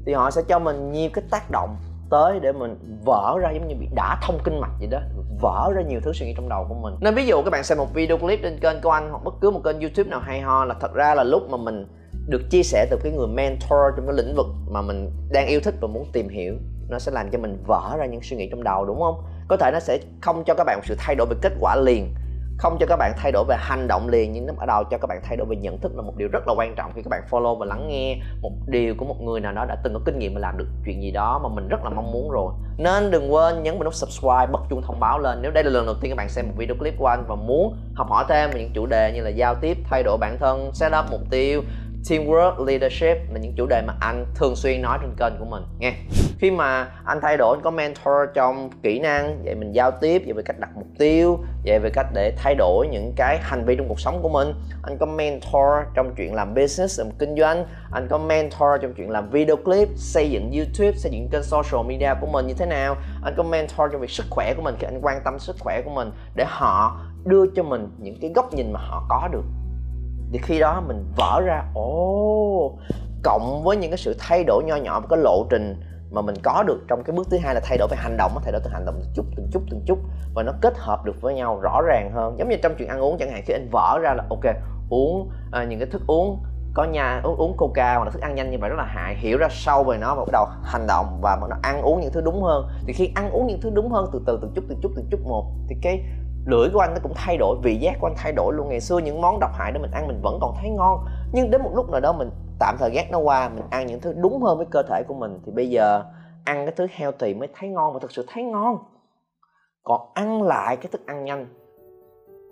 thì 0.06 0.12
họ 0.12 0.30
sẽ 0.30 0.42
cho 0.48 0.58
mình 0.58 0.92
nhiều 0.92 1.10
cái 1.14 1.24
tác 1.30 1.50
động 1.50 1.76
tới 2.10 2.40
để 2.40 2.52
mình 2.52 3.00
vỡ 3.04 3.36
ra 3.40 3.50
giống 3.50 3.68
như 3.68 3.74
bị 3.80 3.88
đã 3.94 4.20
thông 4.22 4.38
kinh 4.44 4.60
mạch 4.60 4.72
vậy 4.78 4.88
đó, 4.88 4.98
vỡ 5.40 5.72
ra 5.74 5.82
nhiều 5.82 6.00
thứ 6.04 6.12
suy 6.12 6.26
nghĩ 6.26 6.34
trong 6.36 6.48
đầu 6.48 6.66
của 6.68 6.74
mình. 6.74 6.94
Nên 7.00 7.14
ví 7.14 7.26
dụ 7.26 7.42
các 7.42 7.50
bạn 7.50 7.64
xem 7.64 7.78
một 7.78 7.94
video 7.94 8.18
clip 8.18 8.40
trên 8.42 8.58
kênh 8.60 8.80
của 8.80 8.90
anh 8.90 9.10
hoặc 9.10 9.24
bất 9.24 9.34
cứ 9.40 9.50
một 9.50 9.60
kênh 9.64 9.80
youtube 9.80 10.10
nào 10.10 10.20
hay 10.20 10.40
ho 10.40 10.64
là 10.64 10.74
thật 10.80 10.94
ra 10.94 11.14
là 11.14 11.24
lúc 11.24 11.50
mà 11.50 11.56
mình 11.56 11.86
được 12.28 12.42
chia 12.50 12.62
sẻ 12.62 12.86
từ 12.90 12.98
cái 13.02 13.12
người 13.12 13.26
mentor 13.26 13.80
trong 13.96 14.06
cái 14.06 14.16
lĩnh 14.16 14.34
vực 14.36 14.46
mà 14.70 14.82
mình 14.82 15.10
đang 15.32 15.46
yêu 15.46 15.60
thích 15.60 15.74
và 15.80 15.88
muốn 15.88 16.06
tìm 16.12 16.28
hiểu, 16.28 16.54
nó 16.88 16.98
sẽ 16.98 17.12
làm 17.12 17.30
cho 17.30 17.38
mình 17.38 17.62
vỡ 17.66 17.96
ra 17.98 18.06
những 18.06 18.22
suy 18.22 18.36
nghĩ 18.36 18.48
trong 18.50 18.64
đầu, 18.64 18.84
đúng 18.84 19.00
không? 19.00 19.22
Có 19.48 19.56
thể 19.56 19.70
nó 19.72 19.80
sẽ 19.80 19.98
không 20.20 20.44
cho 20.46 20.54
các 20.54 20.64
bạn 20.64 20.78
một 20.78 20.82
sự 20.84 20.94
thay 20.98 21.14
đổi 21.14 21.26
về 21.30 21.36
kết 21.42 21.52
quả 21.60 21.76
liền 21.76 22.14
không 22.60 22.76
cho 22.80 22.86
các 22.86 22.96
bạn 22.96 23.12
thay 23.16 23.32
đổi 23.32 23.44
về 23.48 23.56
hành 23.58 23.88
động 23.88 24.08
liền, 24.08 24.32
nhưng 24.32 24.46
nó 24.46 24.52
bắt 24.58 24.66
đầu 24.66 24.84
cho 24.84 24.98
các 24.98 25.06
bạn 25.06 25.20
thay 25.24 25.36
đổi 25.36 25.46
về 25.46 25.56
nhận 25.56 25.78
thức 25.78 25.96
là 25.96 26.02
một 26.02 26.16
điều 26.16 26.28
rất 26.28 26.48
là 26.48 26.54
quan 26.56 26.74
trọng 26.74 26.92
khi 26.94 27.02
các 27.02 27.08
bạn 27.10 27.22
follow 27.30 27.58
và 27.58 27.66
lắng 27.66 27.88
nghe 27.88 28.16
một 28.42 28.50
điều 28.66 28.94
của 28.98 29.04
một 29.04 29.20
người 29.20 29.40
nào 29.40 29.52
đó 29.52 29.64
đã 29.64 29.76
từng 29.84 29.94
có 29.94 30.00
kinh 30.04 30.18
nghiệm 30.18 30.34
và 30.34 30.40
làm 30.40 30.58
được 30.58 30.66
chuyện 30.84 31.02
gì 31.02 31.10
đó 31.10 31.40
mà 31.42 31.48
mình 31.48 31.68
rất 31.68 31.84
là 31.84 31.90
mong 31.90 32.12
muốn 32.12 32.30
rồi. 32.30 32.52
Nên 32.78 33.10
đừng 33.10 33.32
quên 33.32 33.62
nhấn 33.62 33.74
vào 33.74 33.84
nút 33.84 33.94
subscribe, 33.94 34.46
bật 34.52 34.60
chuông 34.70 34.82
thông 34.82 35.00
báo 35.00 35.18
lên. 35.18 35.38
Nếu 35.42 35.50
đây 35.50 35.64
là 35.64 35.70
lần 35.70 35.86
đầu 35.86 35.94
tiên 36.00 36.10
các 36.10 36.16
bạn 36.16 36.28
xem 36.28 36.46
một 36.48 36.54
video 36.56 36.76
clip 36.76 36.94
của 36.98 37.06
anh 37.06 37.24
và 37.28 37.34
muốn 37.34 37.76
học 37.94 38.06
hỏi 38.10 38.24
thêm 38.28 38.50
về 38.50 38.60
những 38.60 38.70
chủ 38.74 38.86
đề 38.86 39.12
như 39.14 39.22
là 39.22 39.30
giao 39.30 39.54
tiếp, 39.54 39.78
thay 39.84 40.02
đổi 40.02 40.18
bản 40.18 40.38
thân, 40.38 40.70
set 40.74 40.92
up 40.98 41.10
mục 41.10 41.20
tiêu 41.30 41.62
teamwork, 42.08 42.66
leadership 42.66 43.32
là 43.32 43.38
những 43.40 43.52
chủ 43.56 43.66
đề 43.66 43.82
mà 43.86 43.94
anh 44.00 44.26
thường 44.34 44.56
xuyên 44.56 44.82
nói 44.82 44.98
trên 45.02 45.10
kênh 45.18 45.38
của 45.38 45.44
mình, 45.44 45.62
nghe. 45.78 45.94
Khi 46.38 46.50
mà 46.50 46.88
anh 47.04 47.18
thay 47.22 47.36
đổi, 47.36 47.56
anh 47.56 47.62
có 47.62 47.70
mentor 47.70 48.14
trong 48.34 48.70
kỹ 48.82 48.98
năng, 48.98 49.44
vậy 49.44 49.54
mình 49.54 49.72
giao 49.72 49.90
tiếp, 49.90 50.22
vậy 50.24 50.32
về 50.32 50.42
cách 50.42 50.58
đặt 50.58 50.70
mục 50.74 50.86
tiêu, 50.98 51.38
vậy 51.64 51.78
về 51.78 51.90
cách 51.90 52.06
để 52.14 52.34
thay 52.36 52.54
đổi 52.54 52.88
những 52.88 53.12
cái 53.16 53.38
hành 53.42 53.64
vi 53.64 53.76
trong 53.76 53.88
cuộc 53.88 54.00
sống 54.00 54.22
của 54.22 54.28
mình. 54.28 54.54
Anh 54.82 54.98
có 54.98 55.06
mentor 55.06 55.86
trong 55.94 56.14
chuyện 56.16 56.34
làm 56.34 56.54
business, 56.54 57.00
làm 57.00 57.10
kinh 57.18 57.36
doanh. 57.36 57.64
Anh 57.92 58.08
có 58.08 58.18
mentor 58.18 58.68
trong 58.82 58.94
chuyện 58.96 59.10
làm 59.10 59.30
video 59.30 59.56
clip, 59.56 59.88
xây 59.96 60.30
dựng 60.30 60.50
youtube, 60.52 60.92
xây 60.96 61.12
dựng 61.12 61.28
kênh 61.32 61.42
social 61.42 61.86
media 61.86 62.10
của 62.20 62.26
mình 62.26 62.46
như 62.46 62.54
thế 62.54 62.66
nào. 62.66 62.96
Anh 63.24 63.34
có 63.36 63.42
mentor 63.42 63.92
trong 63.92 64.00
việc 64.00 64.10
sức 64.10 64.26
khỏe 64.30 64.54
của 64.56 64.62
mình, 64.62 64.74
khi 64.78 64.86
anh 64.86 65.00
quan 65.02 65.20
tâm 65.24 65.38
sức 65.38 65.56
khỏe 65.58 65.82
của 65.84 65.90
mình, 65.90 66.10
để 66.34 66.44
họ 66.48 67.00
đưa 67.24 67.46
cho 67.56 67.62
mình 67.62 67.88
những 67.98 68.20
cái 68.20 68.30
góc 68.34 68.54
nhìn 68.54 68.72
mà 68.72 68.80
họ 68.80 69.06
có 69.08 69.28
được 69.32 69.44
thì 70.32 70.38
khi 70.42 70.58
đó 70.58 70.82
mình 70.86 71.04
vỡ 71.16 71.40
ra 71.44 71.62
ồ 71.74 71.82
oh, 72.66 72.78
cộng 73.22 73.62
với 73.64 73.76
những 73.76 73.90
cái 73.90 73.98
sự 73.98 74.16
thay 74.18 74.44
đổi 74.44 74.64
nho 74.64 74.76
nhỏ 74.76 75.00
một 75.00 75.06
cái 75.10 75.18
lộ 75.18 75.46
trình 75.50 75.80
mà 76.10 76.22
mình 76.22 76.34
có 76.42 76.62
được 76.62 76.80
trong 76.88 77.04
cái 77.04 77.16
bước 77.16 77.26
thứ 77.30 77.38
hai 77.38 77.54
là 77.54 77.60
thay 77.64 77.78
đổi 77.78 77.88
về 77.90 77.96
hành 77.96 78.16
động 78.16 78.32
thay 78.42 78.52
đổi 78.52 78.60
từ 78.64 78.70
hành 78.70 78.84
động 78.84 78.94
từng 79.00 79.12
chút 79.14 79.24
từng 79.36 79.48
chút 79.52 79.62
từng 79.70 79.80
chút 79.86 79.98
và 80.34 80.42
nó 80.42 80.52
kết 80.60 80.78
hợp 80.78 81.04
được 81.04 81.20
với 81.20 81.34
nhau 81.34 81.60
rõ 81.60 81.80
ràng 81.82 82.12
hơn. 82.14 82.38
Giống 82.38 82.48
như 82.48 82.56
trong 82.62 82.74
chuyện 82.78 82.88
ăn 82.88 83.00
uống 83.00 83.18
chẳng 83.18 83.30
hạn 83.30 83.42
khi 83.46 83.54
anh 83.54 83.68
vỡ 83.70 83.98
ra 84.02 84.14
là 84.14 84.24
ok 84.30 84.54
uống 84.90 85.30
à, 85.52 85.64
những 85.64 85.78
cái 85.78 85.88
thức 85.88 86.02
uống 86.06 86.38
có 86.74 86.84
nhà 86.84 87.20
uống, 87.24 87.36
uống 87.36 87.56
coca 87.56 87.94
hoặc 87.94 88.04
là 88.04 88.10
thức 88.10 88.22
ăn 88.22 88.34
nhanh 88.34 88.50
như 88.50 88.58
vậy 88.60 88.70
rất 88.70 88.76
là 88.76 88.84
hại 88.84 89.16
hiểu 89.16 89.38
ra 89.38 89.48
sâu 89.50 89.84
về 89.84 89.98
nó 89.98 90.14
và 90.14 90.20
bắt 90.24 90.32
đầu 90.32 90.46
hành 90.64 90.86
động 90.86 91.18
và 91.20 91.36
bắt 91.36 91.50
đầu 91.50 91.58
ăn 91.62 91.82
uống 91.82 92.00
những 92.00 92.12
thứ 92.12 92.20
đúng 92.20 92.42
hơn. 92.42 92.68
Thì 92.86 92.92
khi 92.92 93.12
ăn 93.14 93.30
uống 93.30 93.46
những 93.46 93.60
thứ 93.60 93.70
đúng 93.70 93.90
hơn 93.90 94.10
từ 94.12 94.22
từ 94.26 94.38
từng 94.42 94.52
chút 94.54 94.64
từng 94.68 94.78
chút 94.82 94.92
từng 94.96 95.06
chút 95.10 95.20
một 95.24 95.46
thì 95.68 95.76
cái 95.82 96.02
lưỡi 96.46 96.68
của 96.72 96.80
anh 96.80 96.94
nó 96.94 97.00
cũng 97.02 97.12
thay 97.14 97.36
đổi 97.36 97.56
vị 97.62 97.76
giác 97.76 97.96
của 98.00 98.06
anh 98.06 98.14
thay 98.16 98.32
đổi 98.32 98.54
luôn. 98.54 98.68
Ngày 98.68 98.80
xưa 98.80 98.98
những 98.98 99.20
món 99.20 99.40
độc 99.40 99.50
hại 99.54 99.72
đó 99.72 99.80
mình 99.80 99.90
ăn 99.90 100.08
mình 100.08 100.20
vẫn 100.22 100.38
còn 100.40 100.54
thấy 100.60 100.70
ngon. 100.70 101.04
Nhưng 101.32 101.50
đến 101.50 101.62
một 101.62 101.70
lúc 101.74 101.90
nào 101.90 102.00
đó 102.00 102.12
mình 102.12 102.30
tạm 102.58 102.76
thời 102.78 102.90
ghét 102.90 103.08
nó 103.10 103.18
qua 103.18 103.48
mình 103.48 103.64
ăn 103.70 103.86
những 103.86 104.00
thứ 104.00 104.14
đúng 104.16 104.42
hơn 104.42 104.56
với 104.56 104.66
cơ 104.70 104.82
thể 104.82 105.02
của 105.08 105.14
mình 105.14 105.38
thì 105.46 105.52
bây 105.52 105.70
giờ 105.70 106.04
ăn 106.44 106.66
cái 106.66 106.74
thứ 106.76 106.86
heo 106.90 107.12
thì 107.18 107.34
mới 107.34 107.48
thấy 107.54 107.68
ngon 107.68 107.92
và 107.92 107.98
thực 107.98 108.12
sự 108.12 108.24
thấy 108.28 108.44
ngon. 108.44 108.78
Còn 109.84 110.00
ăn 110.14 110.42
lại 110.42 110.76
cái 110.76 110.86
thức 110.92 111.06
ăn 111.06 111.24
nhanh 111.24 111.46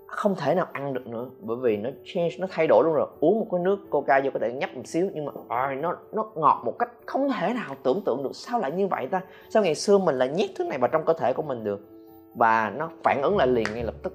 không 0.08 0.34
thể 0.34 0.54
nào 0.54 0.66
ăn 0.72 0.94
được 0.94 1.06
nữa 1.06 1.26
bởi 1.40 1.56
vì 1.56 1.76
nó 1.76 1.90
change 2.04 2.30
nó 2.38 2.46
thay 2.50 2.66
đổi 2.66 2.84
luôn 2.84 2.94
rồi. 2.94 3.06
Uống 3.20 3.40
một 3.40 3.46
cái 3.50 3.60
nước 3.60 3.78
coca 3.90 4.20
vô 4.24 4.30
có 4.34 4.38
thể 4.38 4.52
nhấp 4.52 4.70
một 4.74 4.82
xíu 4.84 5.10
nhưng 5.14 5.24
mà 5.24 5.32
à, 5.48 5.76
nó 5.80 5.96
nó 6.12 6.30
ngọt 6.34 6.62
một 6.64 6.72
cách 6.78 6.90
không 7.06 7.28
thể 7.28 7.54
nào 7.54 7.74
tưởng 7.82 8.02
tượng 8.06 8.22
được. 8.22 8.30
Sao 8.34 8.58
lại 8.58 8.70
như 8.70 8.86
vậy 8.86 9.06
ta? 9.06 9.20
Sao 9.50 9.62
ngày 9.62 9.74
xưa 9.74 9.98
mình 9.98 10.14
lại 10.18 10.28
nhét 10.28 10.50
thứ 10.58 10.64
này 10.64 10.78
vào 10.78 10.88
trong 10.92 11.04
cơ 11.04 11.12
thể 11.12 11.32
của 11.32 11.42
mình 11.42 11.64
được? 11.64 11.97
Và 12.34 12.72
nó 12.76 12.90
phản 13.04 13.22
ứng 13.22 13.36
lại 13.36 13.46
liền 13.46 13.66
ngay 13.74 13.84
lập 13.84 13.94
tức. 14.02 14.12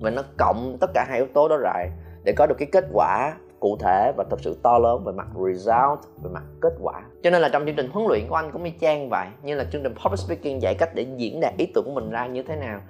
Và 0.00 0.10
nó 0.10 0.22
cộng 0.38 0.76
tất 0.80 0.90
cả 0.94 1.06
hai 1.08 1.18
yếu 1.18 1.26
tố 1.34 1.48
đó 1.48 1.56
lại 1.56 1.90
để 2.24 2.32
có 2.36 2.46
được 2.46 2.54
cái 2.58 2.68
kết 2.72 2.84
quả 2.92 3.34
cụ 3.60 3.76
thể 3.80 4.12
và 4.16 4.24
thật 4.30 4.40
sự 4.40 4.56
to 4.62 4.78
lớn 4.78 5.04
về 5.04 5.12
mặt 5.12 5.26
result, 5.46 6.00
về 6.22 6.30
mặt 6.32 6.42
kết 6.60 6.72
quả. 6.80 7.02
Cho 7.22 7.30
nên 7.30 7.42
là 7.42 7.48
trong 7.48 7.66
chương 7.66 7.76
trình 7.76 7.90
huấn 7.92 8.06
luyện 8.08 8.28
của 8.28 8.34
anh 8.34 8.50
cũng 8.52 8.64
y 8.64 8.72
chang 8.80 9.08
vậy, 9.08 9.26
như 9.42 9.54
là 9.54 9.64
chương 9.72 9.82
trình 9.82 9.94
public 10.04 10.18
speaking 10.18 10.62
dạy 10.62 10.74
cách 10.74 10.94
để 10.94 11.06
diễn 11.16 11.40
đạt 11.40 11.54
ý 11.58 11.66
tưởng 11.74 11.84
của 11.84 11.90
mình 11.90 12.10
ra 12.10 12.26
như 12.26 12.42
thế 12.42 12.56
nào, 12.56 12.80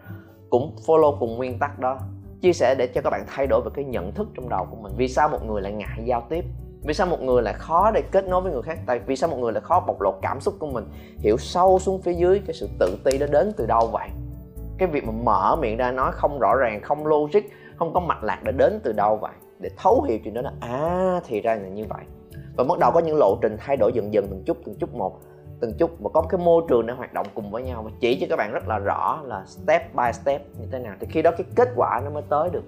cũng 0.51 0.77
follow 0.87 1.19
cùng 1.19 1.37
nguyên 1.37 1.59
tắc 1.59 1.79
đó. 1.79 1.99
Chia 2.41 2.53
sẻ 2.53 2.75
để 2.79 2.87
cho 2.87 3.01
các 3.01 3.11
bạn 3.11 3.25
thay 3.27 3.47
đổi 3.47 3.61
về 3.65 3.71
cái 3.75 3.85
nhận 3.85 4.13
thức 4.13 4.29
trong 4.35 4.49
đầu 4.49 4.67
của 4.71 4.77
mình. 4.77 4.93
Vì 4.97 5.09
sao 5.09 5.29
một 5.29 5.47
người 5.47 5.63
lại 5.63 5.73
ngại 5.73 5.99
giao 6.05 6.27
tiếp? 6.29 6.45
Vì 6.85 6.95
sao 6.95 7.07
một 7.07 7.21
người 7.21 7.43
lại 7.43 7.55
khó 7.55 7.91
để 7.91 8.03
kết 8.11 8.25
nối 8.29 8.41
với 8.41 8.53
người 8.53 8.63
khác? 8.63 8.79
Tại 8.87 8.99
vì 8.99 9.17
sao 9.17 9.31
một 9.31 9.37
người 9.37 9.53
lại 9.53 9.63
khó 9.65 9.81
bộc 9.87 10.01
lộ 10.01 10.15
cảm 10.23 10.41
xúc 10.41 10.55
của 10.59 10.67
mình, 10.67 10.85
hiểu 11.19 11.37
sâu 11.37 11.79
xuống 11.79 12.03
phía 12.03 12.13
dưới 12.13 12.41
cái 12.47 12.55
sự 12.55 12.69
tự 12.79 12.99
ti 13.05 13.19
đó 13.19 13.27
đến 13.31 13.53
từ 13.57 13.67
đâu 13.67 13.87
vậy? 13.87 14.09
Cái 14.83 14.91
việc 14.91 15.05
mà 15.05 15.13
mở 15.13 15.57
miệng 15.61 15.77
ra 15.77 15.91
nói 15.91 16.13
không 16.13 16.39
rõ 16.39 16.55
ràng, 16.55 16.81
không 16.83 17.07
logic, 17.07 17.41
không 17.77 17.95
có 17.95 18.01
mạch 18.01 18.25
lạc 18.25 18.39
để 18.43 18.53
đến 18.53 18.81
từ 18.83 18.93
đâu 18.93 19.17
vậy? 19.17 19.33
Để 19.59 19.71
thấu 19.77 20.03
hiểu 20.03 20.19
chuyện 20.25 20.35
đó 20.35 20.43
là 20.43 20.53
à 20.61 21.21
thì 21.27 21.41
ra 21.41 21.55
là 21.55 21.69
như 21.69 21.85
vậy. 21.89 22.05
Và 22.57 22.65
bắt 22.65 22.79
đầu 22.79 22.91
có 22.91 23.01
những 23.01 23.17
lộ 23.17 23.39
trình 23.43 23.57
thay 23.59 23.77
đổi 23.77 23.93
dần 23.93 24.13
dần 24.13 24.27
từng 24.31 24.43
chút 24.47 24.57
từng 24.65 24.75
chút 24.75 24.95
một, 24.95 25.21
từng 25.61 25.73
chút. 25.79 25.91
Và 26.01 26.11
có 26.15 26.23
cái 26.23 26.41
môi 26.45 26.63
trường 26.69 26.87
để 26.87 26.95
hoạt 26.95 27.13
động 27.13 27.27
cùng 27.35 27.51
với 27.51 27.63
nhau. 27.63 27.83
Và 27.83 27.91
chỉ 28.01 28.19
cho 28.21 28.27
các 28.31 28.37
bạn 28.37 28.53
rất 28.53 28.69
là 28.69 28.79
rõ 28.79 29.21
là 29.25 29.45
step 29.47 29.95
by 29.95 30.13
step 30.13 30.43
như 30.59 30.67
thế 30.73 30.79
nào. 30.79 30.95
Thì 31.01 31.07
khi 31.11 31.23
đó 31.23 31.31
cái 31.31 31.47
kết 31.57 31.69
quả 31.77 32.01
nó 32.05 32.11
mới 32.11 32.23
tới 32.29 32.51
được. 32.53 32.65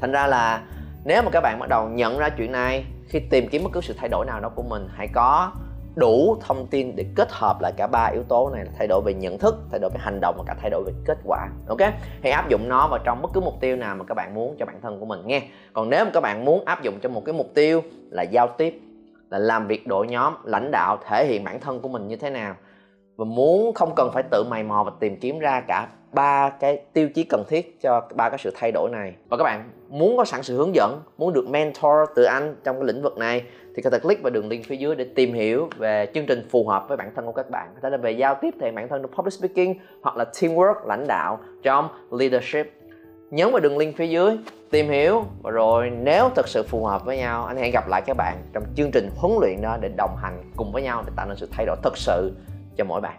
Thành 0.00 0.12
ra 0.12 0.26
là 0.26 0.62
nếu 1.04 1.22
mà 1.22 1.30
các 1.30 1.40
bạn 1.40 1.58
bắt 1.58 1.68
đầu 1.68 1.88
nhận 1.88 2.18
ra 2.18 2.28
chuyện 2.28 2.52
này, 2.52 2.84
khi 3.08 3.20
tìm 3.30 3.48
kiếm 3.50 3.64
bất 3.64 3.70
cứ 3.72 3.80
sự 3.80 3.94
thay 3.98 4.08
đổi 4.08 4.26
nào 4.26 4.40
đó 4.40 4.48
của 4.54 4.62
mình, 4.62 4.88
hãy 4.94 5.08
có 5.14 5.52
đủ 5.94 6.36
thông 6.40 6.66
tin 6.66 6.96
để 6.96 7.04
kết 7.14 7.28
hợp 7.30 7.60
lại 7.60 7.72
cả 7.76 7.86
ba 7.86 8.04
yếu 8.12 8.22
tố 8.22 8.50
này 8.50 8.64
là 8.64 8.70
thay 8.78 8.86
đổi 8.86 9.02
về 9.04 9.14
nhận 9.14 9.38
thức, 9.38 9.54
thay 9.70 9.80
đổi 9.80 9.90
về 9.90 10.00
hành 10.00 10.18
động 10.20 10.34
và 10.38 10.44
cả 10.46 10.54
thay 10.60 10.70
đổi 10.70 10.82
về 10.86 10.92
kết 11.04 11.18
quả. 11.24 11.48
Ok? 11.68 11.80
Hãy 12.22 12.32
áp 12.32 12.48
dụng 12.48 12.68
nó 12.68 12.88
vào 12.88 12.98
trong 13.04 13.22
bất 13.22 13.28
cứ 13.34 13.40
mục 13.40 13.54
tiêu 13.60 13.76
nào 13.76 13.96
mà 13.96 14.04
các 14.04 14.14
bạn 14.14 14.34
muốn 14.34 14.56
cho 14.58 14.66
bản 14.66 14.80
thân 14.82 15.00
của 15.00 15.06
mình 15.06 15.20
nghe. 15.26 15.42
Còn 15.72 15.90
nếu 15.90 16.04
mà 16.04 16.10
các 16.14 16.20
bạn 16.20 16.44
muốn 16.44 16.64
áp 16.64 16.82
dụng 16.82 16.98
cho 17.02 17.08
một 17.08 17.22
cái 17.24 17.32
mục 17.32 17.50
tiêu 17.54 17.82
là 18.10 18.22
giao 18.22 18.48
tiếp, 18.58 18.80
là 19.30 19.38
làm 19.38 19.66
việc 19.66 19.86
đội 19.86 20.06
nhóm, 20.06 20.34
lãnh 20.44 20.70
đạo, 20.70 20.98
thể 21.08 21.26
hiện 21.26 21.44
bản 21.44 21.60
thân 21.60 21.80
của 21.80 21.88
mình 21.88 22.08
như 22.08 22.16
thế 22.16 22.30
nào 22.30 22.54
và 23.16 23.24
muốn 23.24 23.74
không 23.74 23.92
cần 23.96 24.10
phải 24.14 24.22
tự 24.30 24.44
mày 24.50 24.62
mò 24.62 24.84
và 24.84 24.92
tìm 25.00 25.16
kiếm 25.16 25.38
ra 25.38 25.60
cả 25.60 25.88
ba 26.12 26.50
cái 26.50 26.82
tiêu 26.92 27.08
chí 27.08 27.24
cần 27.24 27.44
thiết 27.48 27.80
cho 27.80 28.08
ba 28.14 28.28
cái 28.28 28.38
sự 28.38 28.52
thay 28.54 28.72
đổi 28.72 28.90
này. 28.90 29.14
Và 29.28 29.36
các 29.36 29.44
bạn 29.44 29.70
muốn 29.88 30.16
có 30.16 30.24
sẵn 30.24 30.42
sự 30.42 30.56
hướng 30.56 30.74
dẫn, 30.74 31.00
muốn 31.18 31.32
được 31.32 31.48
mentor 31.48 32.08
từ 32.14 32.24
anh 32.24 32.56
trong 32.64 32.76
cái 32.76 32.84
lĩnh 32.84 33.02
vực 33.02 33.18
này, 33.18 33.42
thì 33.76 33.82
có 33.82 33.90
thể 33.90 33.98
click 33.98 34.22
vào 34.22 34.30
đường 34.30 34.48
link 34.48 34.66
phía 34.66 34.76
dưới 34.76 34.94
để 34.94 35.06
tìm 35.14 35.34
hiểu 35.34 35.68
về 35.76 36.08
chương 36.14 36.26
trình 36.26 36.48
phù 36.50 36.66
hợp 36.68 36.88
với 36.88 36.96
bản 36.96 37.12
thân 37.16 37.26
của 37.26 37.32
các 37.32 37.50
bạn. 37.50 37.68
Có 37.74 37.80
thể 37.82 37.90
là 37.90 37.96
về 37.96 38.10
giao 38.10 38.34
tiếp 38.40 38.54
thể 38.60 38.72
bản 38.72 38.88
thân 38.88 39.02
trong 39.02 39.10
public 39.10 39.32
speaking 39.32 39.72
hoặc 40.02 40.16
là 40.16 40.24
teamwork, 40.24 40.86
lãnh 40.86 41.06
đạo 41.06 41.38
trong 41.62 41.88
leadership. 42.10 42.66
Nhấn 43.30 43.50
vào 43.50 43.60
đường 43.60 43.78
link 43.78 43.96
phía 43.96 44.06
dưới, 44.06 44.38
tìm 44.70 44.88
hiểu. 44.88 45.24
Và 45.42 45.50
rồi 45.50 45.90
nếu 45.90 46.28
thực 46.34 46.48
sự 46.48 46.62
phù 46.62 46.84
hợp 46.84 47.04
với 47.04 47.16
nhau, 47.18 47.44
anh 47.44 47.56
hẹn 47.56 47.72
gặp 47.72 47.88
lại 47.88 48.02
các 48.06 48.16
bạn 48.16 48.36
trong 48.52 48.62
chương 48.76 48.90
trình 48.90 49.10
huấn 49.16 49.32
luyện 49.40 49.62
đó 49.62 49.76
để 49.80 49.88
đồng 49.96 50.16
hành 50.16 50.42
cùng 50.56 50.72
với 50.72 50.82
nhau 50.82 51.02
để 51.06 51.12
tạo 51.16 51.26
nên 51.26 51.36
sự 51.36 51.48
thay 51.52 51.66
đổi 51.66 51.76
thực 51.82 51.96
sự 51.96 52.32
cho 52.76 52.84
mỗi 52.84 53.00
bạn. 53.00 53.18